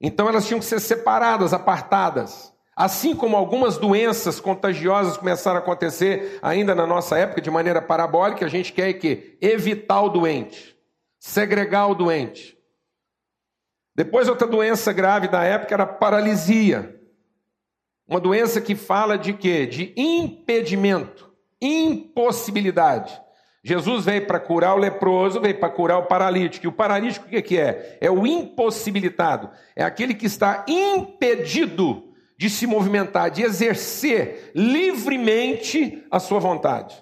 [0.00, 2.52] Então elas tinham que ser separadas, apartadas.
[2.74, 8.44] Assim como algumas doenças contagiosas começaram a acontecer ainda na nossa época de maneira parabólica,
[8.44, 10.76] a gente quer que evitar o doente,
[11.20, 12.58] segregar o doente.
[13.94, 16.98] Depois outra doença grave da época era a paralisia.
[18.08, 19.66] Uma doença que fala de quê?
[19.66, 23.21] De impedimento, impossibilidade.
[23.64, 26.66] Jesus veio para curar o leproso, veio para curar o paralítico.
[26.66, 27.96] E o paralítico o que é?
[28.00, 29.50] É o impossibilitado.
[29.76, 37.00] É aquele que está impedido de se movimentar, de exercer livremente a sua vontade.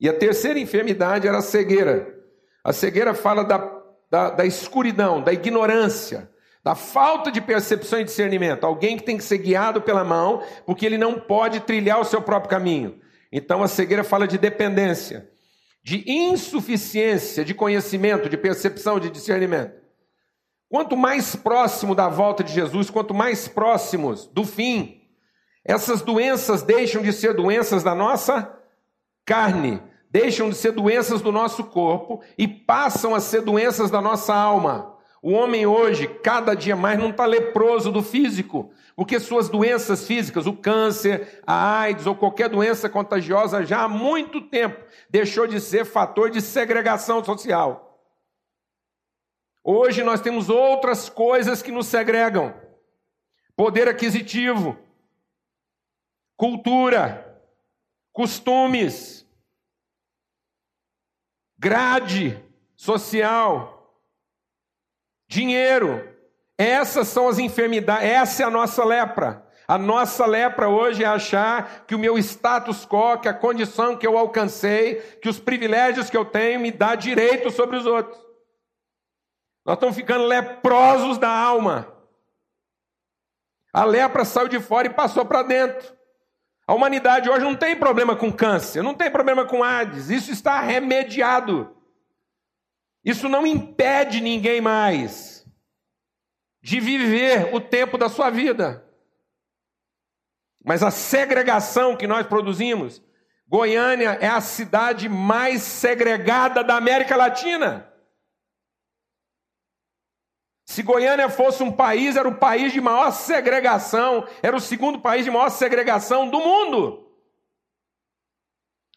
[0.00, 2.14] E a terceira enfermidade era a cegueira.
[2.62, 3.68] A cegueira fala da,
[4.08, 6.30] da, da escuridão, da ignorância,
[6.62, 8.62] da falta de percepção e discernimento.
[8.62, 12.22] Alguém que tem que ser guiado pela mão, porque ele não pode trilhar o seu
[12.22, 13.00] próprio caminho.
[13.32, 15.28] Então a cegueira fala de dependência
[15.86, 19.80] de insuficiência de conhecimento, de percepção, de discernimento.
[20.68, 25.00] Quanto mais próximo da volta de Jesus, quanto mais próximos do fim,
[25.64, 28.52] essas doenças deixam de ser doenças da nossa
[29.24, 29.80] carne,
[30.10, 34.92] deixam de ser doenças do nosso corpo e passam a ser doenças da nossa alma.
[35.22, 40.46] O homem hoje, cada dia mais, não está leproso do físico, porque suas doenças físicas,
[40.46, 45.84] o câncer, a AIDS ou qualquer doença contagiosa, já há muito tempo deixou de ser
[45.84, 48.02] fator de segregação social.
[49.62, 52.54] Hoje nós temos outras coisas que nos segregam:
[53.54, 54.78] poder aquisitivo,
[56.34, 57.38] cultura,
[58.12, 59.28] costumes,
[61.58, 62.42] grade
[62.74, 63.76] social
[65.28, 66.15] dinheiro.
[66.58, 69.44] Essas são as enfermidades, essa é a nossa lepra.
[69.68, 74.06] A nossa lepra hoje é achar que o meu status quo, que a condição que
[74.06, 78.16] eu alcancei, que os privilégios que eu tenho me dá direito sobre os outros.
[79.64, 81.92] Nós estamos ficando leprosos da alma.
[83.72, 85.94] A lepra saiu de fora e passou para dentro.
[86.66, 90.60] A humanidade hoje não tem problema com câncer, não tem problema com AIDS, isso está
[90.60, 91.76] remediado.
[93.04, 95.35] Isso não impede ninguém mais
[96.66, 98.84] de viver o tempo da sua vida.
[100.64, 103.00] Mas a segregação que nós produzimos,
[103.46, 107.88] Goiânia é a cidade mais segregada da América Latina.
[110.64, 115.24] Se Goiânia fosse um país, era o país de maior segregação, era o segundo país
[115.24, 117.16] de maior segregação do mundo.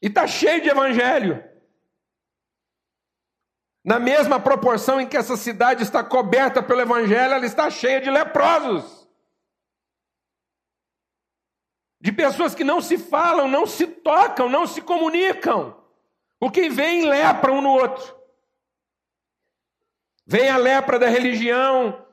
[0.01, 1.47] E está cheio de evangelho.
[3.84, 8.09] Na mesma proporção em que essa cidade está coberta pelo evangelho, ela está cheia de
[8.09, 9.07] leprosos.
[12.01, 15.77] De pessoas que não se falam, não se tocam, não se comunicam.
[16.39, 18.17] Porque vem lepra um no outro.
[20.25, 22.05] Vem a lepra da religião.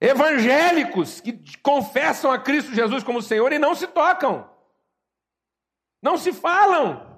[0.00, 4.48] Evangélicos que confessam a Cristo Jesus como Senhor e não se tocam.
[6.02, 7.09] Não se falam.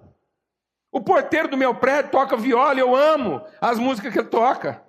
[0.93, 4.83] O porteiro do meu prédio toca viola, eu amo as músicas que ele toca.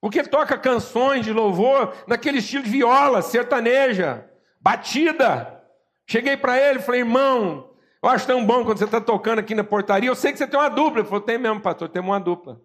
[0.00, 4.30] Porque ele toca canções de louvor naquele estilo de viola, sertaneja,
[4.60, 5.60] batida.
[6.06, 7.68] Cheguei para ele falei, irmão,
[8.00, 10.08] eu acho tão bom quando você está tocando aqui na portaria.
[10.08, 11.00] Eu sei que você tem uma dupla.
[11.00, 12.60] Ele falou, tem mesmo, pastor, temos uma dupla.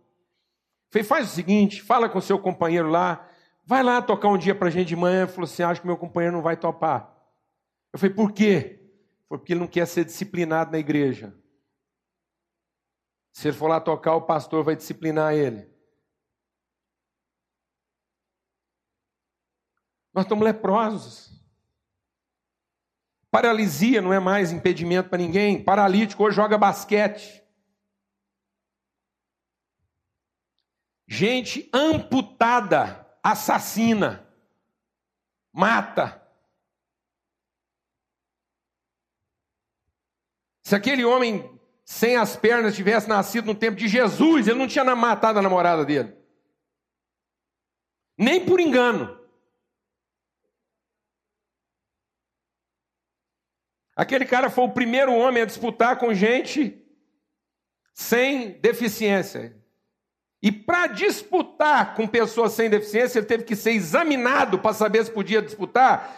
[0.92, 3.26] Falei, faz o seguinte, fala com o seu companheiro lá,
[3.66, 5.24] vai lá tocar um dia para a gente de manhã.
[5.24, 7.12] Ele falou assim, acho que meu companheiro não vai topar.
[7.92, 8.80] Eu falei, por quê?
[9.28, 11.34] Foi porque ele não quer ser disciplinado na igreja.
[13.32, 15.72] Se ele for lá tocar, o pastor vai disciplinar ele.
[20.14, 21.32] Nós estamos leprosos.
[23.30, 25.64] Paralisia não é mais impedimento para ninguém.
[25.64, 27.42] Paralítico hoje joga basquete.
[31.08, 34.28] Gente amputada, assassina,
[35.54, 36.22] mata.
[40.64, 41.51] Se aquele homem
[41.92, 45.84] sem as pernas tivesse nascido no tempo de Jesus, ele não tinha matado a namorada
[45.84, 46.16] dele.
[48.18, 49.20] Nem por engano.
[53.94, 56.82] Aquele cara foi o primeiro homem a disputar com gente
[57.94, 59.62] sem deficiência.
[60.42, 65.12] E para disputar com pessoas sem deficiência, ele teve que ser examinado para saber se
[65.12, 66.16] podia disputar,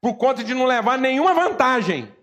[0.00, 2.14] por conta de não levar nenhuma vantagem.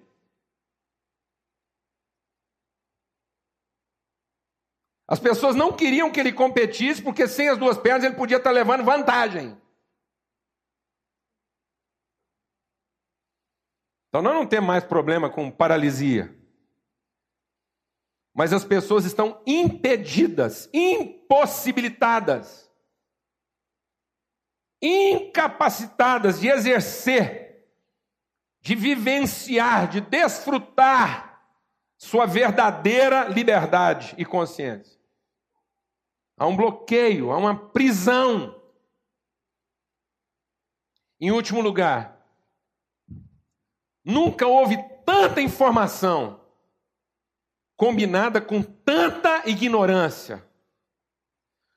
[5.08, 8.52] As pessoas não queriam que ele competisse, porque sem as duas pernas ele podia estar
[8.52, 9.58] levando vantagem.
[14.10, 16.36] Então nós não temos mais problema com paralisia.
[18.34, 22.70] Mas as pessoas estão impedidas, impossibilitadas,
[24.82, 27.66] incapacitadas de exercer,
[28.62, 31.42] de vivenciar, de desfrutar
[31.98, 34.97] sua verdadeira liberdade e consciência.
[36.38, 38.62] Há um bloqueio, há uma prisão.
[41.20, 42.24] Em último lugar,
[44.06, 46.40] nunca houve tanta informação
[47.76, 50.46] combinada com tanta ignorância.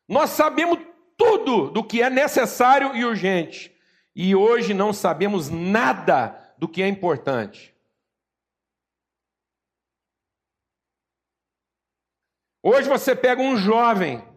[0.07, 0.79] Nós sabemos
[1.17, 3.75] tudo do que é necessário e urgente,
[4.15, 7.75] e hoje não sabemos nada do que é importante.
[12.63, 14.30] Hoje você pega um jovem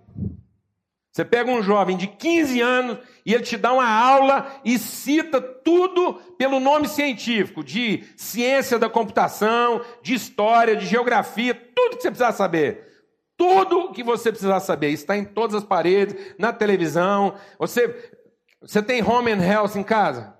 [1.13, 5.39] você pega um jovem de 15 anos e ele te dá uma aula e cita
[5.39, 12.09] tudo pelo nome científico, de ciência da computação, de história, de geografia, tudo que você
[12.09, 12.91] precisar saber.
[13.37, 17.35] Tudo que você precisar saber está em todas as paredes, na televisão.
[17.59, 18.11] Você,
[18.59, 20.35] você tem Home and Health em casa?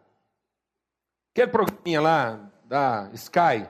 [1.36, 3.68] Aquele programinha lá da Sky,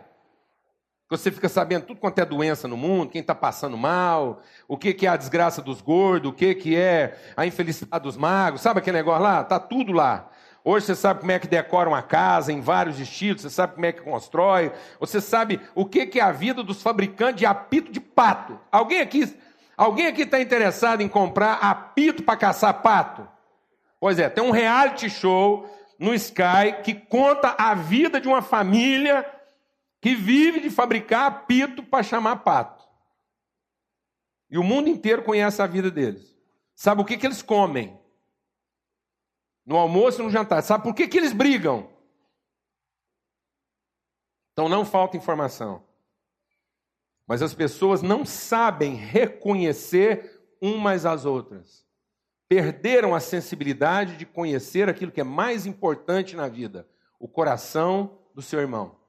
[1.18, 4.93] você fica sabendo tudo quanto é doença no mundo, quem está passando mal, o que,
[4.93, 8.80] que é a desgraça dos gordos, o que, que é a infelicidade dos magos, sabe
[8.80, 9.41] aquele negócio lá?
[9.41, 10.30] Está tudo lá.
[10.66, 13.86] Hoje você sabe como é que decora uma casa em vários estilos, você sabe como
[13.86, 17.91] é que constrói, você sabe o que, que é a vida dos fabricantes de apito
[17.91, 18.59] de pato.
[18.72, 19.38] Alguém aqui
[19.76, 23.28] alguém aqui está interessado em comprar apito para caçar pato?
[23.99, 29.26] Pois é, tem um reality show no Sky que conta a vida de uma família
[30.04, 32.86] que vive de fabricar apito para chamar pato.
[34.49, 36.36] E o mundo inteiro conhece a vida deles.
[36.76, 37.97] Sabe o que, que eles comem?
[39.66, 40.62] No almoço e no jantar.
[40.62, 41.89] Sabe por que, que eles brigam?
[44.51, 45.86] Então não falta informação.
[47.26, 51.88] Mas as pessoas não sabem reconhecer umas às outras.
[52.49, 58.41] Perderam a sensibilidade de conhecer aquilo que é mais importante na vida: o coração do
[58.41, 59.01] seu irmão.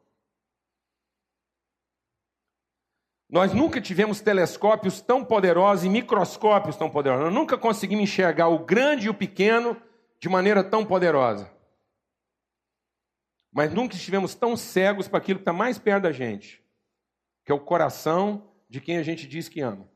[3.29, 7.25] Nós nunca tivemos telescópios tão poderosos e microscópios tão poderosos.
[7.25, 9.81] Nós nunca conseguimos enxergar o grande e o pequeno
[10.21, 11.51] de maneira tão poderosa.
[13.53, 16.63] Mas nunca estivemos tão cegos para aquilo que está mais perto da gente,
[17.45, 19.89] que é o coração de quem a gente diz que ama.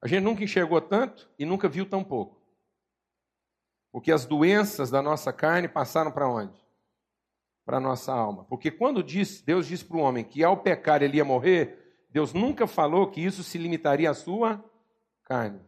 [0.00, 2.40] A gente nunca enxergou tanto e nunca viu tão pouco.
[3.92, 6.61] Porque as doenças da nossa carne passaram para onde?
[7.64, 8.44] Para a nossa alma.
[8.44, 12.32] Porque quando diz, Deus disse para o homem que ao pecar ele ia morrer, Deus
[12.32, 14.62] nunca falou que isso se limitaria à sua
[15.24, 15.60] carne.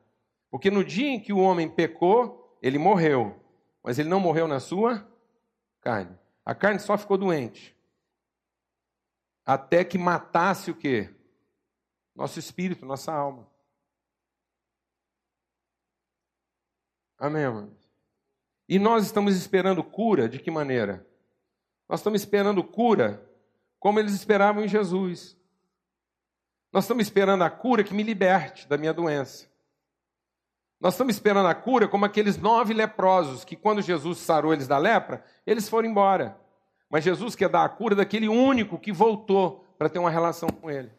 [0.51, 3.41] Porque no dia em que o homem pecou, ele morreu.
[3.83, 5.07] Mas ele não morreu na sua
[5.81, 6.19] carne.
[6.45, 7.77] A carne só ficou doente.
[9.45, 11.15] Até que matasse o quê?
[12.15, 13.47] Nosso espírito, nossa alma.
[17.19, 17.91] Amém, irmãos?
[18.69, 21.07] E nós estamos esperando cura de que maneira?
[21.95, 23.25] Nós estamos esperando cura
[23.79, 25.39] como eles esperavam em Jesus.
[26.73, 29.47] Nós estamos esperando a cura que me liberte da minha doença.
[30.81, 34.77] Nós estamos esperando a cura como aqueles nove leprosos que, quando Jesus sarou eles da
[34.77, 36.37] lepra, eles foram embora.
[36.91, 40.69] Mas Jesus quer dar a cura daquele único que voltou para ter uma relação com
[40.69, 40.91] ele.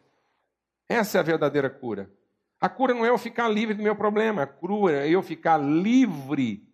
[0.88, 2.10] Essa é a verdadeira cura.
[2.58, 5.58] A cura não é eu ficar livre do meu problema, a cura é eu ficar
[5.58, 6.66] livre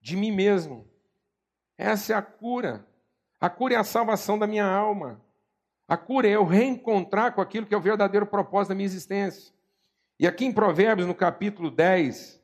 [0.00, 0.88] de mim mesmo.
[1.76, 2.88] Essa é a cura.
[3.40, 5.20] A cura é a salvação da minha alma.
[5.88, 9.52] A cura é eu reencontrar com aquilo que é o verdadeiro propósito da minha existência.
[10.18, 12.40] E aqui em Provérbios, no capítulo 10,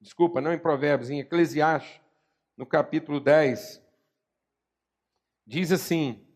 [0.00, 2.00] desculpa, não em Provérbios, em Eclesiastes,
[2.56, 3.82] no capítulo 10,
[5.46, 6.26] diz assim: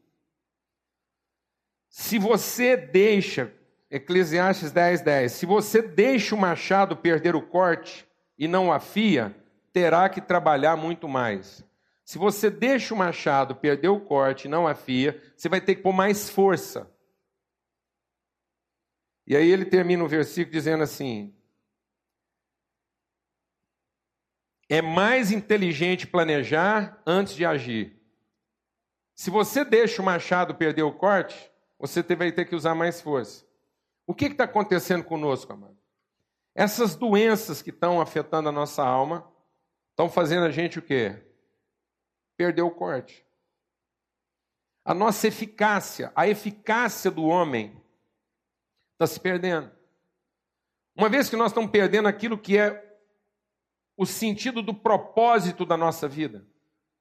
[1.89, 3.53] Se você deixa
[3.93, 5.33] Eclesiastes 10, 10.
[5.33, 8.09] Se você deixa o machado perder o corte
[8.39, 9.37] e não afia,
[9.71, 11.63] terá que trabalhar muito mais.
[12.13, 15.81] Se você deixa o machado perder o corte e não afia, você vai ter que
[15.81, 16.95] pôr mais força.
[19.27, 21.35] E aí ele termina o versículo dizendo assim:
[24.69, 27.99] É mais inteligente planejar antes de agir.
[29.15, 33.43] Se você deixa o machado perder o corte, você vai ter que usar mais força.
[34.07, 35.79] O que está acontecendo conosco, amado?
[36.55, 39.27] Essas doenças que estão afetando a nossa alma
[39.93, 41.32] estão fazendo a gente o quê?
[42.43, 43.24] Perder o corte.
[44.84, 47.80] A nossa eficácia, a eficácia do homem
[48.95, 49.70] está se perdendo.
[50.97, 52.99] Uma vez que nós estamos perdendo aquilo que é
[53.97, 56.45] o sentido do propósito da nossa vida,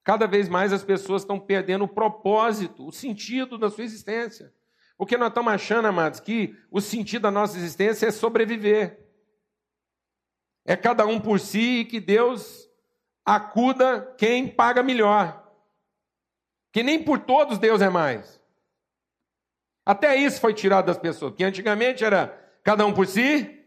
[0.03, 4.53] cada vez mais as pessoas estão perdendo o propósito, o sentido da sua existência.
[4.95, 9.03] Porque nós estamos achando, amados, que o sentido da nossa existência é sobreviver.
[10.63, 12.70] É cada um por si e que Deus
[13.25, 15.41] acuda quem paga melhor.
[16.71, 18.39] Que nem por todos Deus é mais.
[19.85, 23.59] Até isso foi tirado das pessoas, que antigamente era cada um por si,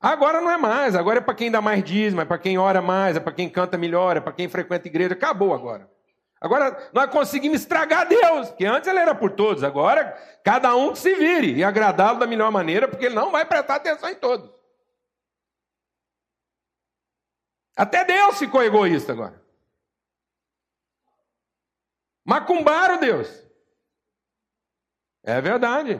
[0.00, 2.82] agora não é mais, agora é para quem dá mais dízimo, é para quem ora
[2.82, 5.88] mais, é para quem canta melhor, é para quem frequenta igreja, acabou agora.
[6.40, 10.98] Agora nós conseguimos estragar Deus, porque antes ele era por todos, agora cada um que
[10.98, 14.50] se vire e agradá-lo da melhor maneira, porque ele não vai prestar atenção em todos.
[17.80, 19.42] Até Deus ficou egoísta agora.
[22.22, 23.26] Macumbaram Deus.
[25.22, 25.98] É verdade.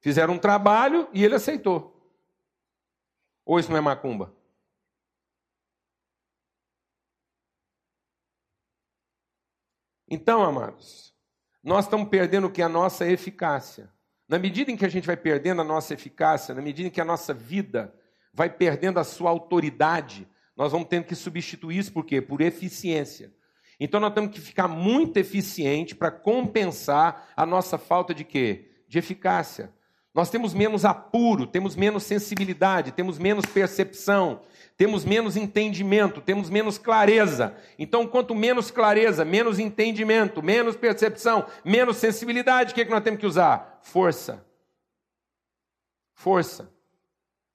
[0.00, 2.12] Fizeram um trabalho e ele aceitou.
[3.44, 4.34] Ou isso não é macumba?
[10.08, 11.14] Então, amados,
[11.62, 13.88] nós estamos perdendo o que é a nossa eficácia.
[14.26, 17.00] Na medida em que a gente vai perdendo a nossa eficácia, na medida em que
[17.00, 17.96] a nossa vida
[18.32, 20.26] vai perdendo a sua autoridade,
[20.56, 22.20] nós vamos tendo que substituir isso por quê?
[22.20, 23.32] Por eficiência.
[23.78, 28.70] Então nós temos que ficar muito eficiente para compensar a nossa falta de quê?
[28.88, 29.72] De eficácia.
[30.14, 34.42] Nós temos menos apuro, temos menos sensibilidade, temos menos percepção,
[34.76, 37.56] temos menos entendimento, temos menos clareza.
[37.78, 43.02] Então, quanto menos clareza, menos entendimento, menos percepção, menos sensibilidade, o que, é que nós
[43.02, 43.80] temos que usar?
[43.82, 44.44] Força.
[46.14, 46.71] Força.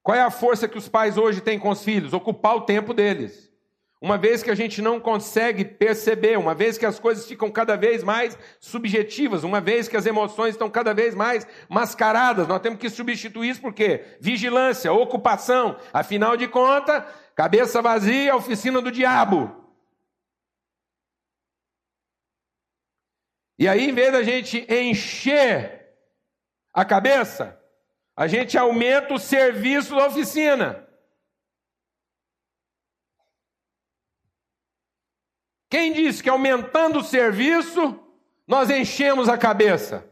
[0.08, 2.14] Qual é a força que os pais hoje têm com os filhos?
[2.14, 3.52] Ocupar o tempo deles.
[4.00, 7.76] Uma vez que a gente não consegue perceber, uma vez que as coisas ficam cada
[7.76, 12.78] vez mais subjetivas, uma vez que as emoções estão cada vez mais mascaradas, nós temos
[12.78, 14.16] que substituir isso por quê?
[14.18, 15.76] Vigilância, ocupação.
[15.92, 17.04] Afinal de contas,
[17.34, 19.54] cabeça vazia, oficina do diabo.
[23.58, 25.86] E aí, em vez da gente encher
[26.72, 27.57] a cabeça,
[28.18, 30.84] a gente aumenta o serviço da oficina.
[35.70, 37.80] Quem disse que aumentando o serviço,
[38.44, 40.04] nós enchemos a cabeça.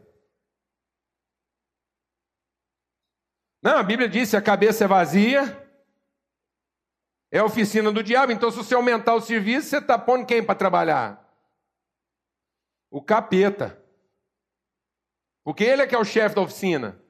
[3.60, 5.68] Não, a Bíblia diz: se a cabeça é vazia,
[7.32, 8.30] é a oficina do diabo.
[8.30, 11.28] Então, se você aumentar o serviço, você está pondo quem para trabalhar?
[12.88, 13.84] O capeta.
[15.42, 17.04] Porque ele é que é o chefe da oficina.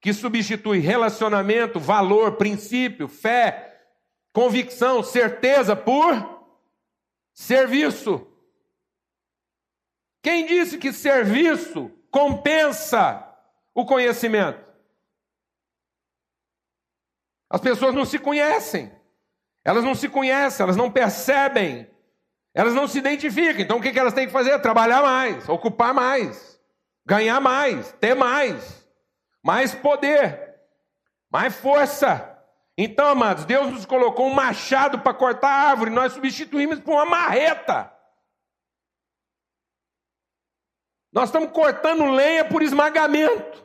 [0.00, 3.84] Que substitui relacionamento, valor, princípio, fé,
[4.32, 6.46] convicção, certeza por
[7.32, 8.26] serviço.
[10.22, 13.22] Quem disse que serviço compensa
[13.74, 14.72] o conhecimento.
[17.48, 18.90] As pessoas não se conhecem.
[19.66, 21.90] Elas não se conhecem, elas não percebem,
[22.54, 23.60] elas não se identificam.
[23.60, 24.56] Então o que elas têm que fazer?
[24.60, 26.60] Trabalhar mais, ocupar mais,
[27.04, 28.85] ganhar mais, ter mais,
[29.46, 30.60] mais poder,
[31.30, 32.36] mais força.
[32.76, 37.04] Então, amados, Deus nos colocou um machado para cortar a árvore, nós substituímos por uma
[37.04, 37.94] marreta.
[41.12, 43.64] Nós estamos cortando lenha por esmagamento.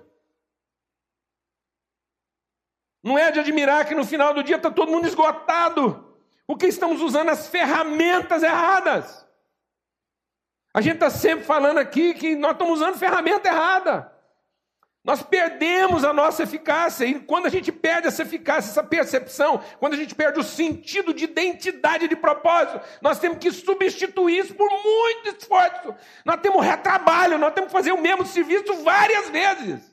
[3.03, 6.15] Não é de admirar que no final do dia está todo mundo esgotado,
[6.45, 9.27] porque estamos usando as ferramentas erradas.
[10.75, 14.10] A gente está sempre falando aqui que nós estamos usando ferramenta errada.
[15.03, 19.93] Nós perdemos a nossa eficácia, e quando a gente perde essa eficácia, essa percepção, quando
[19.93, 24.69] a gente perde o sentido de identidade, de propósito, nós temos que substituir isso por
[24.69, 25.95] muito esforço.
[26.23, 29.91] Nós temos retrabalho, nós temos que fazer o mesmo serviço várias vezes.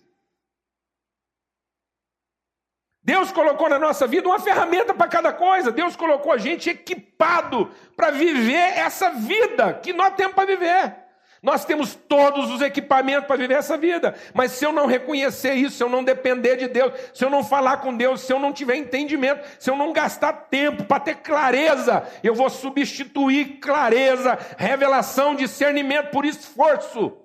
[3.03, 5.73] Deus colocou na nossa vida uma ferramenta para cada coisa.
[5.73, 11.08] Deus colocou a gente equipado para viver essa vida que nós temos para viver.
[11.43, 15.76] Nós temos todos os equipamentos para viver essa vida, mas se eu não reconhecer isso,
[15.76, 18.53] se eu não depender de Deus, se eu não falar com Deus, se eu não
[18.53, 25.36] tiver entendimento, se eu não gastar tempo para ter clareza, eu vou substituir clareza, revelação,
[25.36, 27.16] discernimento por esforço.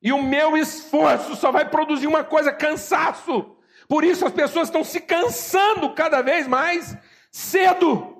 [0.00, 3.56] E o meu esforço só vai produzir uma coisa: cansaço.
[3.88, 6.96] Por isso as pessoas estão se cansando cada vez mais
[7.30, 8.15] cedo.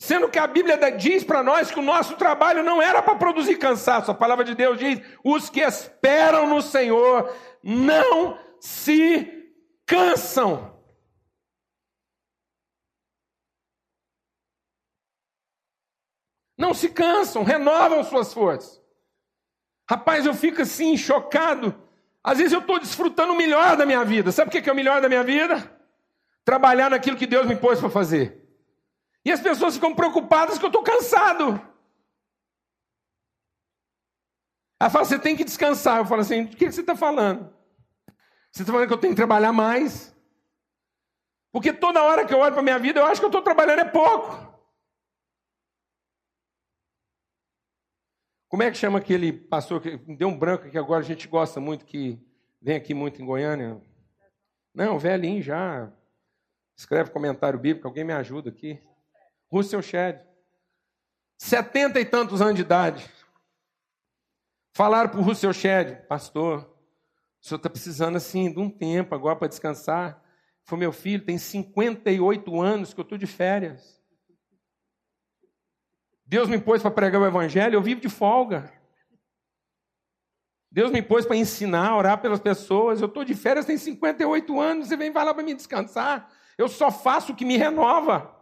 [0.00, 3.56] Sendo que a Bíblia diz para nós que o nosso trabalho não era para produzir
[3.56, 4.10] cansaço.
[4.10, 7.32] A palavra de Deus diz: os que esperam no Senhor
[7.62, 9.52] não se
[9.86, 10.74] cansam.
[16.56, 18.82] Não se cansam, renovam suas forças.
[19.88, 21.88] Rapaz, eu fico assim, chocado
[22.22, 24.30] às vezes eu estou desfrutando o melhor da minha vida.
[24.30, 25.70] Sabe o que é o melhor da minha vida?
[26.44, 28.39] Trabalhar naquilo que Deus me pôs para fazer.
[29.24, 31.60] E as pessoas ficam preocupadas que eu estou cansado.
[34.80, 35.98] Ela fala, você tem que descansar.
[35.98, 37.54] Eu falo assim, o que você está falando?
[38.50, 40.16] Você está falando que eu tenho que trabalhar mais?
[41.52, 43.42] Porque toda hora que eu olho para a minha vida, eu acho que eu estou
[43.42, 44.48] trabalhando é pouco.
[48.48, 51.60] Como é que chama aquele pastor que deu um branco que agora a gente gosta
[51.60, 52.18] muito, que
[52.60, 53.80] vem aqui muito em Goiânia?
[54.74, 55.92] Não, velhinho já.
[56.76, 58.82] Escreve comentário bíblico, alguém me ajuda aqui.
[59.50, 60.20] Russell Shedd.
[61.36, 63.10] Setenta e tantos anos de idade.
[64.72, 66.70] Falaram para o Russell Shedd, pastor,
[67.42, 70.22] o senhor está precisando assim de um tempo agora para descansar.
[70.62, 74.00] Foi meu filho, tem 58 anos que eu estou de férias.
[76.24, 78.72] Deus me pôs para pregar o evangelho, eu vivo de folga.
[80.70, 83.00] Deus me pôs para ensinar, orar pelas pessoas.
[83.00, 86.30] Eu estou de férias, tem 58 anos, você vem falar para mim descansar.
[86.56, 88.39] Eu só faço o que me renova.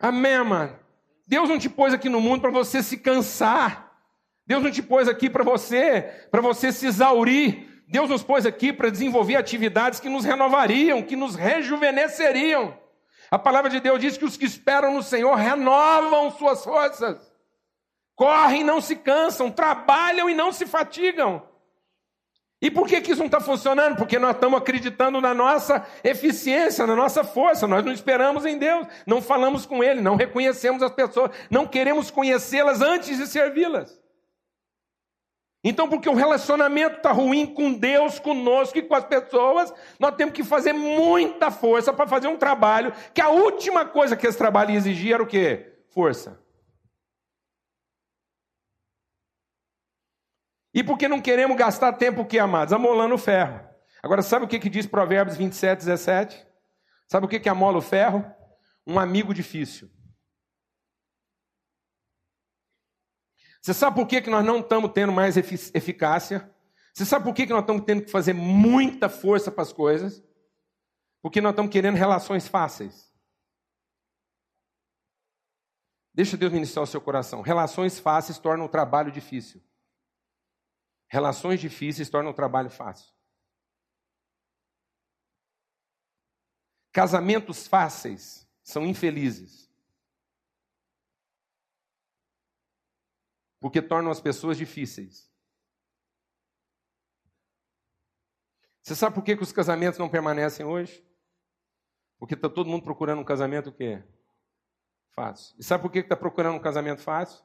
[0.00, 0.78] Amém, mano?
[1.26, 3.92] Deus não te pôs aqui no mundo para você se cansar.
[4.46, 7.84] Deus não te pôs aqui para você, para você se exaurir.
[7.86, 12.76] Deus nos pôs aqui para desenvolver atividades que nos renovariam, que nos rejuvenesceriam.
[13.30, 17.32] A palavra de Deus diz que os que esperam no Senhor renovam suas forças,
[18.16, 21.46] correm e não se cansam, trabalham e não se fatigam.
[22.62, 23.96] E por que, que isso não está funcionando?
[23.96, 28.86] Porque nós estamos acreditando na nossa eficiência, na nossa força, nós não esperamos em Deus,
[29.06, 33.98] não falamos com Ele, não reconhecemos as pessoas, não queremos conhecê-las antes de servi-las.
[35.64, 40.34] Então, porque o relacionamento está ruim com Deus, conosco e com as pessoas, nós temos
[40.34, 44.74] que fazer muita força para fazer um trabalho que a última coisa que esse trabalho
[44.74, 45.72] exigia era o quê?
[45.88, 46.38] Força.
[50.72, 52.72] E porque não queremos gastar tempo o que, amados?
[52.72, 53.60] Amolando o ferro.
[54.02, 56.46] Agora, sabe o que, que diz Provérbios 27, 17?
[57.08, 58.24] Sabe o que, que amola o ferro?
[58.86, 59.90] Um amigo difícil.
[63.60, 66.50] Você sabe por que, que nós não estamos tendo mais eficácia?
[66.94, 70.22] Você sabe por que, que nós estamos tendo que fazer muita força para as coisas?
[71.20, 73.10] Porque nós estamos querendo relações fáceis.
[76.14, 77.42] Deixa Deus ministrar o seu coração.
[77.42, 79.62] Relações fáceis tornam o trabalho difícil.
[81.10, 83.12] Relações difíceis tornam o trabalho fácil.
[86.92, 89.68] Casamentos fáceis são infelizes.
[93.58, 95.28] Porque tornam as pessoas difíceis.
[98.80, 101.04] Você sabe por que, que os casamentos não permanecem hoje?
[102.18, 104.02] Porque está todo mundo procurando um casamento o quê?
[105.10, 105.56] Fácil.
[105.58, 107.44] E sabe por que está procurando um casamento fácil?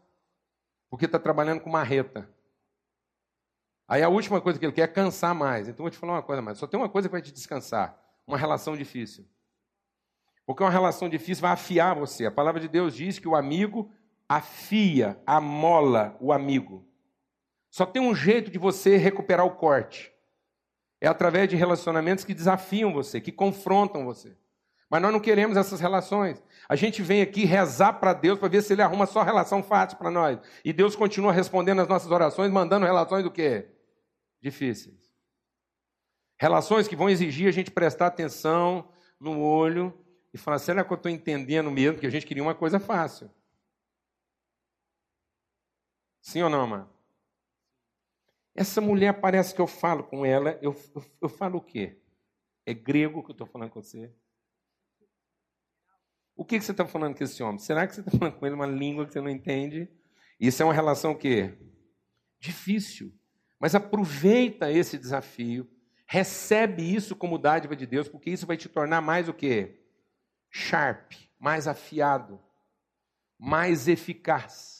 [0.88, 2.32] Porque está trabalhando com marreta.
[3.88, 5.67] Aí a última coisa que ele quer é cansar mais.
[5.67, 6.57] Então eu vou te falar uma coisa mais.
[6.57, 9.25] Só tem uma coisa que vai te descansar: uma relação difícil.
[10.45, 12.25] Porque uma relação difícil vai afiar você.
[12.25, 13.91] A palavra de Deus diz que o amigo
[14.29, 16.88] afia, amola o amigo.
[17.69, 20.11] Só tem um jeito de você recuperar o corte.
[21.01, 24.36] É através de relacionamentos que desafiam você, que confrontam você.
[24.89, 26.41] Mas nós não queremos essas relações.
[26.69, 29.97] A gente vem aqui rezar para Deus para ver se Ele arruma só relação fácil
[29.97, 30.39] para nós.
[30.63, 33.74] E Deus continua respondendo as nossas orações, mandando relações do quê?
[34.45, 35.11] Difíceis.
[36.37, 38.87] Relações que vão exigir a gente prestar atenção
[39.19, 39.91] no olho
[40.31, 41.93] e falar: será que eu estou entendendo mesmo?
[41.93, 43.27] Porque a gente queria uma coisa fácil.
[46.21, 46.87] Sim ou não, mano?
[48.53, 51.97] Essa mulher parece que eu falo com ela, eu, eu, eu falo o quê?
[52.67, 54.13] É grego que eu estou falando com você?
[56.35, 57.57] O que, que você está falando com esse homem?
[57.57, 59.89] Será que você está falando com ele uma língua que você não entende?
[60.39, 61.57] Isso é uma relação o quê?
[62.39, 63.11] Difícil.
[63.59, 65.67] Mas aproveita esse desafio,
[66.05, 69.79] recebe isso como dádiva de Deus, porque isso vai te tornar mais o quê?
[70.49, 72.39] Sharp, mais afiado,
[73.37, 74.75] mais eficaz.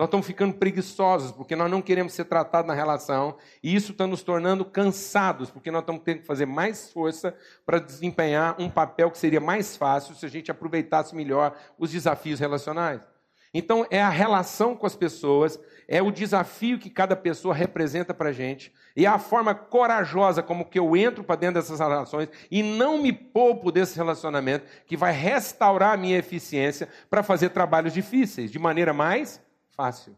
[0.00, 4.06] Nós estamos ficando preguiçosos porque nós não queremos ser tratados na relação e isso está
[4.06, 7.36] nos tornando cansados porque nós estamos tendo que fazer mais força
[7.66, 12.40] para desempenhar um papel que seria mais fácil se a gente aproveitasse melhor os desafios
[12.40, 13.06] relacionais.
[13.52, 15.60] Então, é a relação com as pessoas,
[15.92, 20.40] é o desafio que cada pessoa representa para a gente, e é a forma corajosa
[20.40, 24.96] como que eu entro para dentro dessas relações e não me poupo desse relacionamento que
[24.96, 30.16] vai restaurar a minha eficiência para fazer trabalhos difíceis de maneira mais fácil.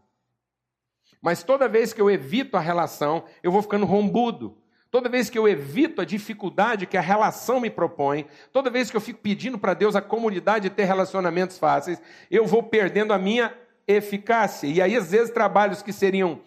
[1.23, 4.59] Mas toda vez que eu evito a relação, eu vou ficando rombudo.
[4.91, 8.97] Toda vez que eu evito a dificuldade que a relação me propõe, toda vez que
[8.97, 13.19] eu fico pedindo para Deus a comunidade de ter relacionamentos fáceis, eu vou perdendo a
[13.19, 13.57] minha
[13.87, 14.67] eficácia.
[14.67, 16.41] E aí, às vezes, trabalhos que seriam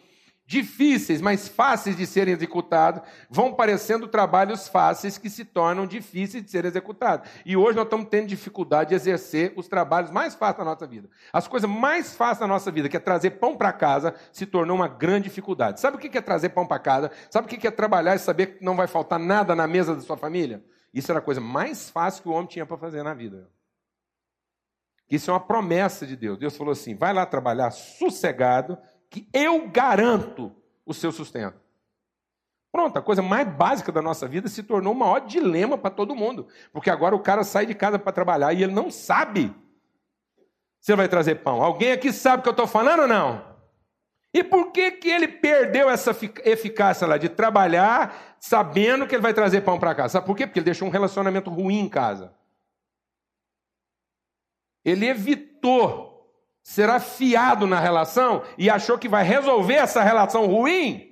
[0.47, 6.51] difíceis, mas fáceis de serem executados, vão parecendo trabalhos fáceis que se tornam difíceis de
[6.51, 7.27] serem executados.
[7.45, 11.09] E hoje nós estamos tendo dificuldade de exercer os trabalhos mais fáceis da nossa vida.
[11.33, 14.75] As coisas mais fáceis da nossa vida, que é trazer pão para casa, se tornou
[14.75, 15.79] uma grande dificuldade.
[15.79, 17.11] Sabe o que é trazer pão para casa?
[17.29, 20.01] Sabe o que é trabalhar e saber que não vai faltar nada na mesa da
[20.01, 20.63] sua família?
[20.93, 23.49] Isso era a coisa mais fácil que o homem tinha para fazer na vida.
[25.09, 26.37] Isso é uma promessa de Deus.
[26.37, 28.77] Deus falou assim: vai lá trabalhar sossegado,
[29.09, 30.51] que eu garanto
[30.85, 31.59] o seu sustento.
[32.71, 36.15] Pronto, a coisa mais básica da nossa vida se tornou um maior dilema para todo
[36.15, 36.47] mundo.
[36.73, 39.55] Porque agora o cara sai de casa para trabalhar e ele não sabe
[40.81, 41.63] se vai trazer pão.
[41.63, 43.55] Alguém aqui sabe o que eu estou falando ou não?
[44.33, 46.11] E por que, que ele perdeu essa
[46.43, 50.11] eficácia lá de trabalhar sabendo que ele vai trazer pão para casa?
[50.11, 50.45] Sabe por quê?
[50.45, 52.33] Porque ele deixou um relacionamento ruim em casa.
[54.85, 56.31] Ele evitou
[56.61, 61.11] ser afiado na relação e achou que vai resolver essa relação ruim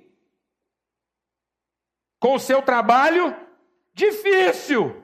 [2.20, 3.36] com o seu trabalho
[3.92, 5.02] difícil.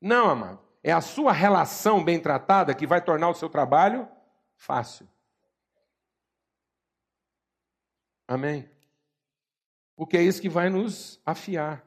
[0.00, 0.60] Não, amado.
[0.82, 4.06] É a sua relação bem tratada que vai tornar o seu trabalho
[4.54, 5.08] fácil.
[8.28, 8.68] Amém?
[9.96, 11.82] Porque é isso que vai nos afiar.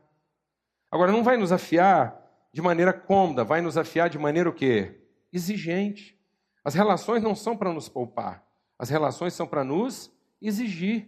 [0.90, 2.27] Agora, não vai nos afiar
[2.58, 5.00] de maneira cômoda, vai nos afiar de maneira o quê?
[5.32, 6.20] exigente.
[6.66, 8.44] As relações não são para nos poupar,
[8.80, 11.08] as relações são para nos exigir.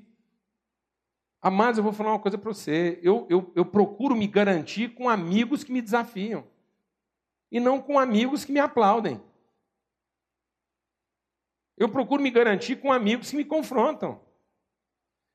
[1.41, 2.99] Amados, eu vou falar uma coisa para você.
[3.01, 6.45] Eu, eu, eu procuro me garantir com amigos que me desafiam
[7.51, 9.19] e não com amigos que me aplaudem.
[11.75, 14.21] Eu procuro me garantir com amigos que me confrontam,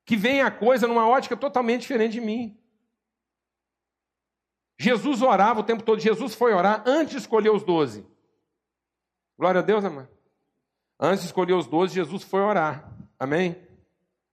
[0.05, 2.57] que veem a coisa numa ótica totalmente diferente de mim.
[4.79, 6.01] Jesus orava o tempo todo.
[6.01, 8.07] Jesus foi orar antes de escolher os doze.
[9.39, 10.07] Glória a Deus, amém.
[10.99, 12.93] Antes de escolher os doze, Jesus foi orar.
[13.19, 13.57] Amém?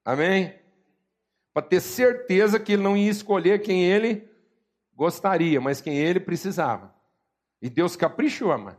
[0.05, 0.53] Amém?
[1.53, 4.29] Para ter certeza que ele não ia escolher quem ele
[4.93, 6.93] gostaria, mas quem ele precisava.
[7.61, 8.75] E Deus caprichou, amém.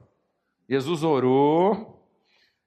[0.68, 2.08] Jesus orou,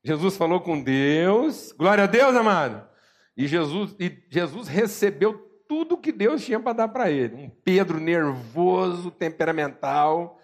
[0.03, 2.87] Jesus falou com Deus, glória a Deus, amado.
[3.35, 7.35] E Jesus, e Jesus recebeu tudo que Deus tinha para dar para ele.
[7.35, 10.39] Um Pedro nervoso, temperamental,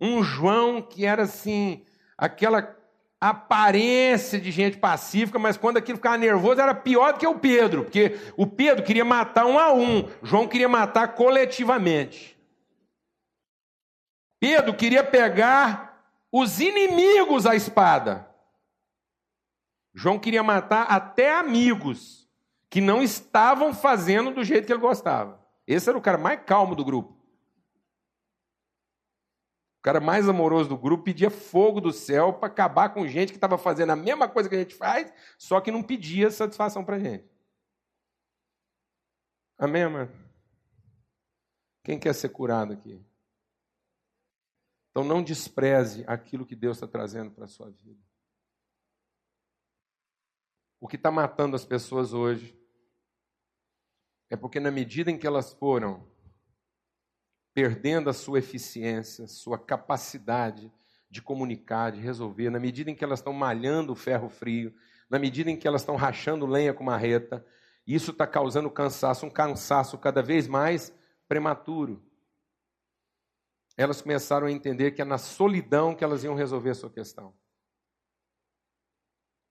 [0.00, 1.84] um João que era assim,
[2.16, 2.76] aquela
[3.20, 7.84] aparência de gente pacífica, mas quando aquilo ficava nervoso era pior do que o Pedro,
[7.84, 12.36] porque o Pedro queria matar um a um, João queria matar coletivamente.
[14.40, 18.28] Pedro queria pegar os inimigos à espada.
[19.94, 22.21] João queria matar até amigos
[22.72, 25.46] que não estavam fazendo do jeito que ele gostava.
[25.66, 27.12] Esse era o cara mais calmo do grupo.
[29.78, 33.36] O cara mais amoroso do grupo pedia fogo do céu para acabar com gente que
[33.36, 36.96] estava fazendo a mesma coisa que a gente faz, só que não pedia satisfação para
[36.96, 37.30] a gente.
[39.58, 40.10] Amém, mano?
[41.84, 43.04] Quem quer ser curado aqui?
[44.90, 48.00] Então não despreze aquilo que Deus está trazendo para a sua vida.
[50.80, 52.61] O que está matando as pessoas hoje
[54.32, 56.08] é porque, na medida em que elas foram
[57.52, 60.72] perdendo a sua eficiência, sua capacidade
[61.10, 64.74] de comunicar, de resolver, na medida em que elas estão malhando o ferro frio,
[65.10, 67.44] na medida em que elas estão rachando lenha com marreta,
[67.86, 70.96] isso está causando cansaço, um cansaço cada vez mais
[71.28, 72.02] prematuro.
[73.76, 77.36] Elas começaram a entender que é na solidão que elas iam resolver a sua questão.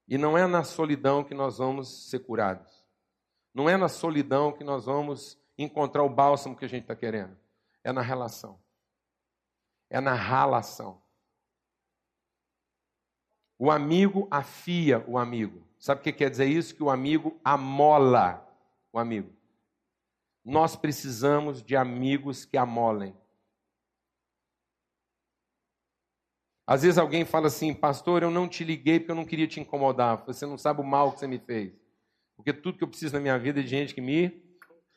[0.08, 2.81] E não é na solidão que nós vamos ser curados.
[3.54, 7.38] Não é na solidão que nós vamos encontrar o bálsamo que a gente está querendo.
[7.84, 8.60] É na relação.
[9.90, 11.02] É na relação.
[13.58, 15.62] O amigo afia o amigo.
[15.78, 16.76] Sabe o que quer dizer isso?
[16.76, 18.48] Que o amigo amola
[18.92, 19.32] o amigo.
[20.44, 23.16] Nós precisamos de amigos que amolem.
[26.66, 29.60] Às vezes alguém fala assim, pastor, eu não te liguei porque eu não queria te
[29.60, 30.24] incomodar.
[30.26, 31.81] Você não sabe o mal que você me fez.
[32.42, 34.44] Porque tudo que eu preciso na minha vida é de gente que me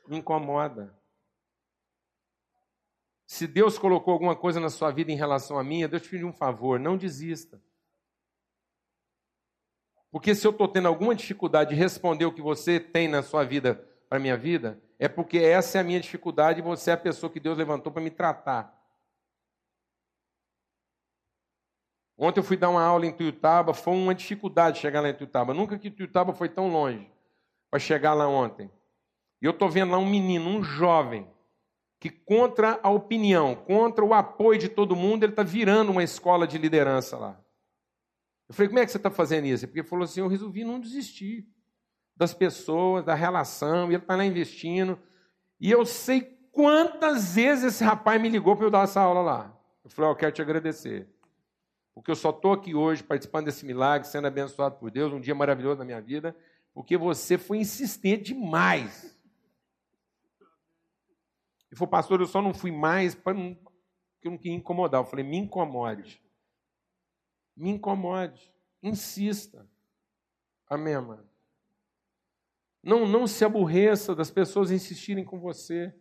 [0.09, 0.99] incomoda.
[3.27, 6.27] Se Deus colocou alguma coisa na sua vida em relação a mim, Deus te pediu
[6.27, 7.63] um favor, não desista.
[10.11, 13.45] Porque se eu estou tendo alguma dificuldade de responder o que você tem na sua
[13.45, 13.75] vida
[14.09, 16.99] para a minha vida, é porque essa é a minha dificuldade e você é a
[16.99, 18.75] pessoa que Deus levantou para me tratar.
[22.17, 25.53] Ontem eu fui dar uma aula em Tuiutaba, foi uma dificuldade chegar lá em Tuiutaba.
[25.53, 27.13] Nunca que Tuiutaba foi tão longe
[27.75, 28.71] para chegar lá ontem.
[29.43, 31.29] E eu estou vendo lá um menino, um jovem,
[31.99, 36.47] que contra a opinião, contra o apoio de todo mundo, ele está virando uma escola
[36.47, 37.37] de liderança lá.
[38.49, 39.67] Eu falei, como é que você está fazendo isso?
[39.67, 41.49] Porque ele falou assim, eu resolvi não desistir
[42.15, 44.97] das pessoas, da relação, e ele está lá investindo.
[45.59, 46.21] E eu sei
[46.53, 49.59] quantas vezes esse rapaz me ligou para eu dar essa aula lá.
[49.83, 51.09] Eu falei, oh, eu quero te agradecer.
[51.93, 55.35] Porque eu só estou aqui hoje participando desse milagre, sendo abençoado por Deus, um dia
[55.35, 56.37] maravilhoso na minha vida,
[56.75, 59.17] porque você foi insistente demais.
[61.71, 65.01] Ele falou, pastor, eu só não fui mais para porque eu não queria incomodar.
[65.01, 66.21] Eu falei, me incomode.
[67.57, 68.53] Me incomode.
[68.83, 69.69] Insista.
[70.69, 71.29] Amém, amado?
[72.83, 75.95] Não, não se aborreça das pessoas insistirem com você.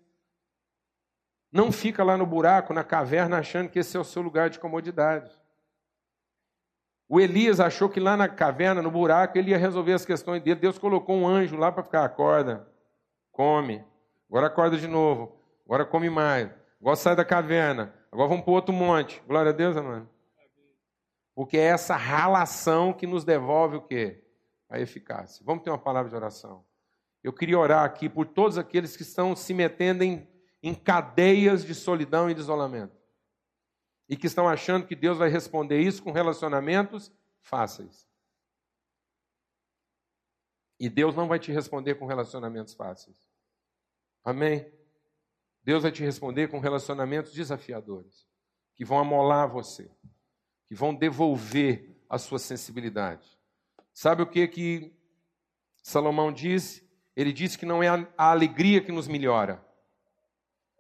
[1.52, 4.60] Não fica lá no buraco, na caverna, achando que esse é o seu lugar de
[4.60, 5.32] comodidade.
[7.08, 10.60] O Elias achou que lá na caverna, no buraco, ele ia resolver as questões dele.
[10.60, 12.68] Deus colocou um anjo lá para ficar, acorda,
[13.32, 13.84] come,
[14.30, 16.50] agora acorda de novo agora come mais,
[16.80, 19.22] agora sai da caverna, agora vamos para outro monte.
[19.28, 20.10] Glória a Deus, amado.
[21.36, 24.24] Porque é essa relação que nos devolve o quê?
[24.70, 25.44] A eficácia.
[25.46, 26.64] Vamos ter uma palavra de oração.
[27.24, 30.28] Eu queria orar aqui por todos aqueles que estão se metendo em,
[30.62, 32.94] em cadeias de solidão e de isolamento.
[34.10, 37.12] E que estão achando que Deus vai responder isso com relacionamentos
[37.42, 38.08] fáceis.
[40.80, 43.30] E Deus não vai te responder com relacionamentos fáceis.
[44.24, 44.72] Amém?
[45.64, 48.28] Deus vai te responder com relacionamentos desafiadores,
[48.76, 49.90] que vão amolar você,
[50.68, 53.40] que vão devolver a sua sensibilidade.
[53.94, 54.94] Sabe o que que
[55.82, 56.84] Salomão disse?
[57.16, 59.64] Ele disse que não é a alegria que nos melhora.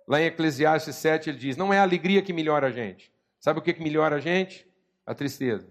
[0.07, 3.12] Lá em Eclesiastes 7 ele diz: não é a alegria que melhora a gente.
[3.43, 4.65] Sabe o que, que melhora a gente?
[5.05, 5.69] A tristeza.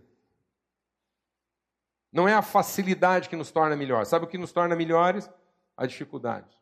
[2.12, 4.04] Não é a facilidade que nos torna melhor.
[4.04, 5.30] Sabe o que nos torna melhores?
[5.74, 6.54] A dificuldade.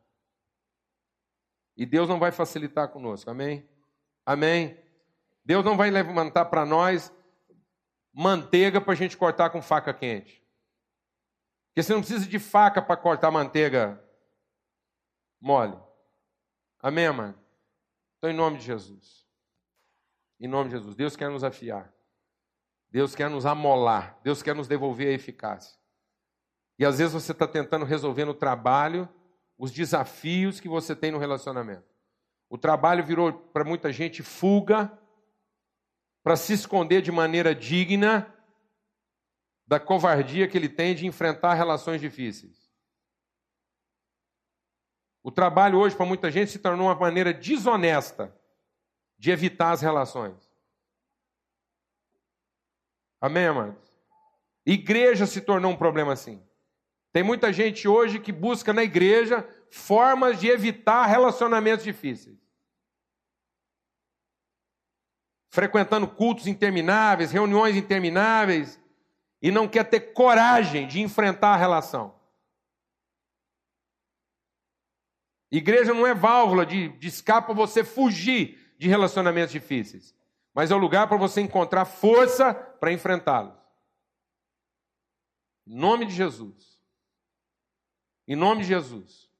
[1.77, 3.69] E Deus não vai facilitar conosco, amém?
[4.24, 4.81] Amém?
[5.45, 7.12] Deus não vai levantar para nós
[8.12, 10.41] manteiga para a gente cortar com faca quente.
[11.70, 14.01] Porque você não precisa de faca para cortar manteiga
[15.41, 15.77] mole.
[16.78, 17.37] Amém, mano?
[18.16, 19.28] Então, em nome de Jesus.
[20.40, 20.94] Em nome de Jesus.
[20.94, 21.92] Deus quer nos afiar.
[22.90, 24.18] Deus quer nos amolar.
[24.24, 25.78] Deus quer nos devolver a eficácia.
[26.78, 29.06] E às vezes você está tentando resolver no trabalho
[29.58, 31.84] os desafios que você tem no relacionamento.
[32.48, 34.90] O trabalho virou para muita gente fuga,
[36.22, 38.34] para se esconder de maneira digna,
[39.66, 42.72] da covardia que ele tem de enfrentar relações difíceis.
[45.22, 48.34] O trabalho hoje, para muita gente, se tornou uma maneira desonesta
[49.20, 50.51] de evitar as relações.
[53.20, 53.76] Amém, amados?
[54.64, 56.42] Igreja se tornou um problema assim.
[57.12, 62.38] Tem muita gente hoje que busca na igreja formas de evitar relacionamentos difíceis.
[65.51, 68.80] Frequentando cultos intermináveis, reuniões intermináveis,
[69.42, 72.18] e não quer ter coragem de enfrentar a relação.
[75.52, 80.16] Igreja não é válvula de, de escape para você fugir de relacionamentos difíceis,
[80.55, 83.55] mas é o lugar para você encontrar força para enfrentá-los.
[85.66, 86.81] Em nome de Jesus.
[88.27, 89.31] Em nome de Jesus.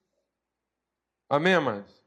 [1.27, 2.05] Amém, amados?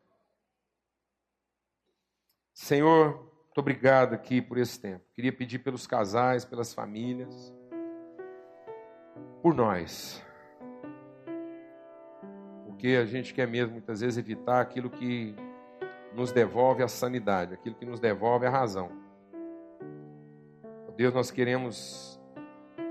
[2.53, 5.03] Senhor, muito obrigado aqui por esse tempo.
[5.15, 7.51] Queria pedir pelos casais, pelas famílias
[9.41, 10.23] por nós.
[12.67, 15.35] Porque a gente quer mesmo muitas vezes evitar aquilo que
[16.13, 18.91] nos devolve a sanidade, aquilo que nos devolve a razão.
[20.95, 22.19] Deus, nós queremos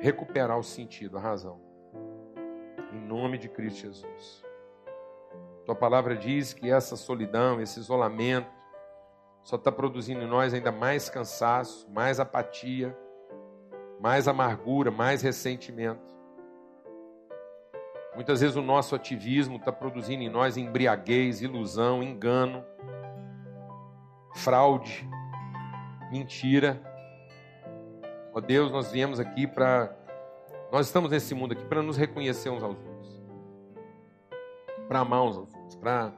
[0.01, 1.61] recuperar o sentido, a razão.
[2.93, 4.45] Em nome de Cristo Jesus.
[5.65, 8.51] Tua palavra diz que essa solidão, esse isolamento,
[9.45, 12.97] só está produzindo em nós ainda mais cansaço, mais apatia,
[14.01, 16.01] mais amargura, mais ressentimento.
[18.15, 22.65] Muitas vezes o nosso ativismo está produzindo em nós embriaguez, ilusão, engano,
[24.35, 25.09] fraude,
[26.11, 26.81] mentira.
[28.35, 29.97] Ó Deus, nós viemos aqui para.
[30.71, 33.23] Nós estamos nesse mundo aqui para nos reconhecer uns aos outros,
[34.89, 36.13] para amar uns aos outros, para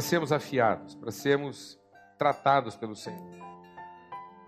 [0.00, 1.78] sermos afiados, para sermos
[2.16, 3.26] tratados pelo Senhor.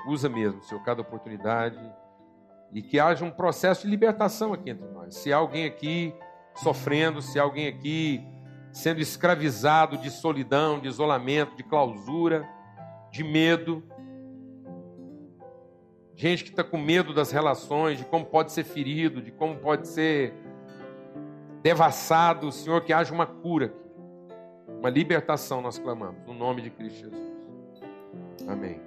[0.07, 1.79] Usa mesmo, Senhor, cada oportunidade
[2.73, 5.17] e que haja um processo de libertação aqui entre nós.
[5.17, 6.15] Se há alguém aqui
[6.55, 8.25] sofrendo, se há alguém aqui
[8.73, 12.49] sendo escravizado de solidão, de isolamento, de clausura,
[13.11, 13.83] de medo,
[16.15, 19.89] gente que está com medo das relações, de como pode ser ferido, de como pode
[19.89, 20.35] ser
[21.63, 23.73] devassado, Senhor, que haja uma cura
[24.79, 27.33] uma libertação, nós clamamos, no nome de Cristo Jesus.
[28.47, 28.81] Amém.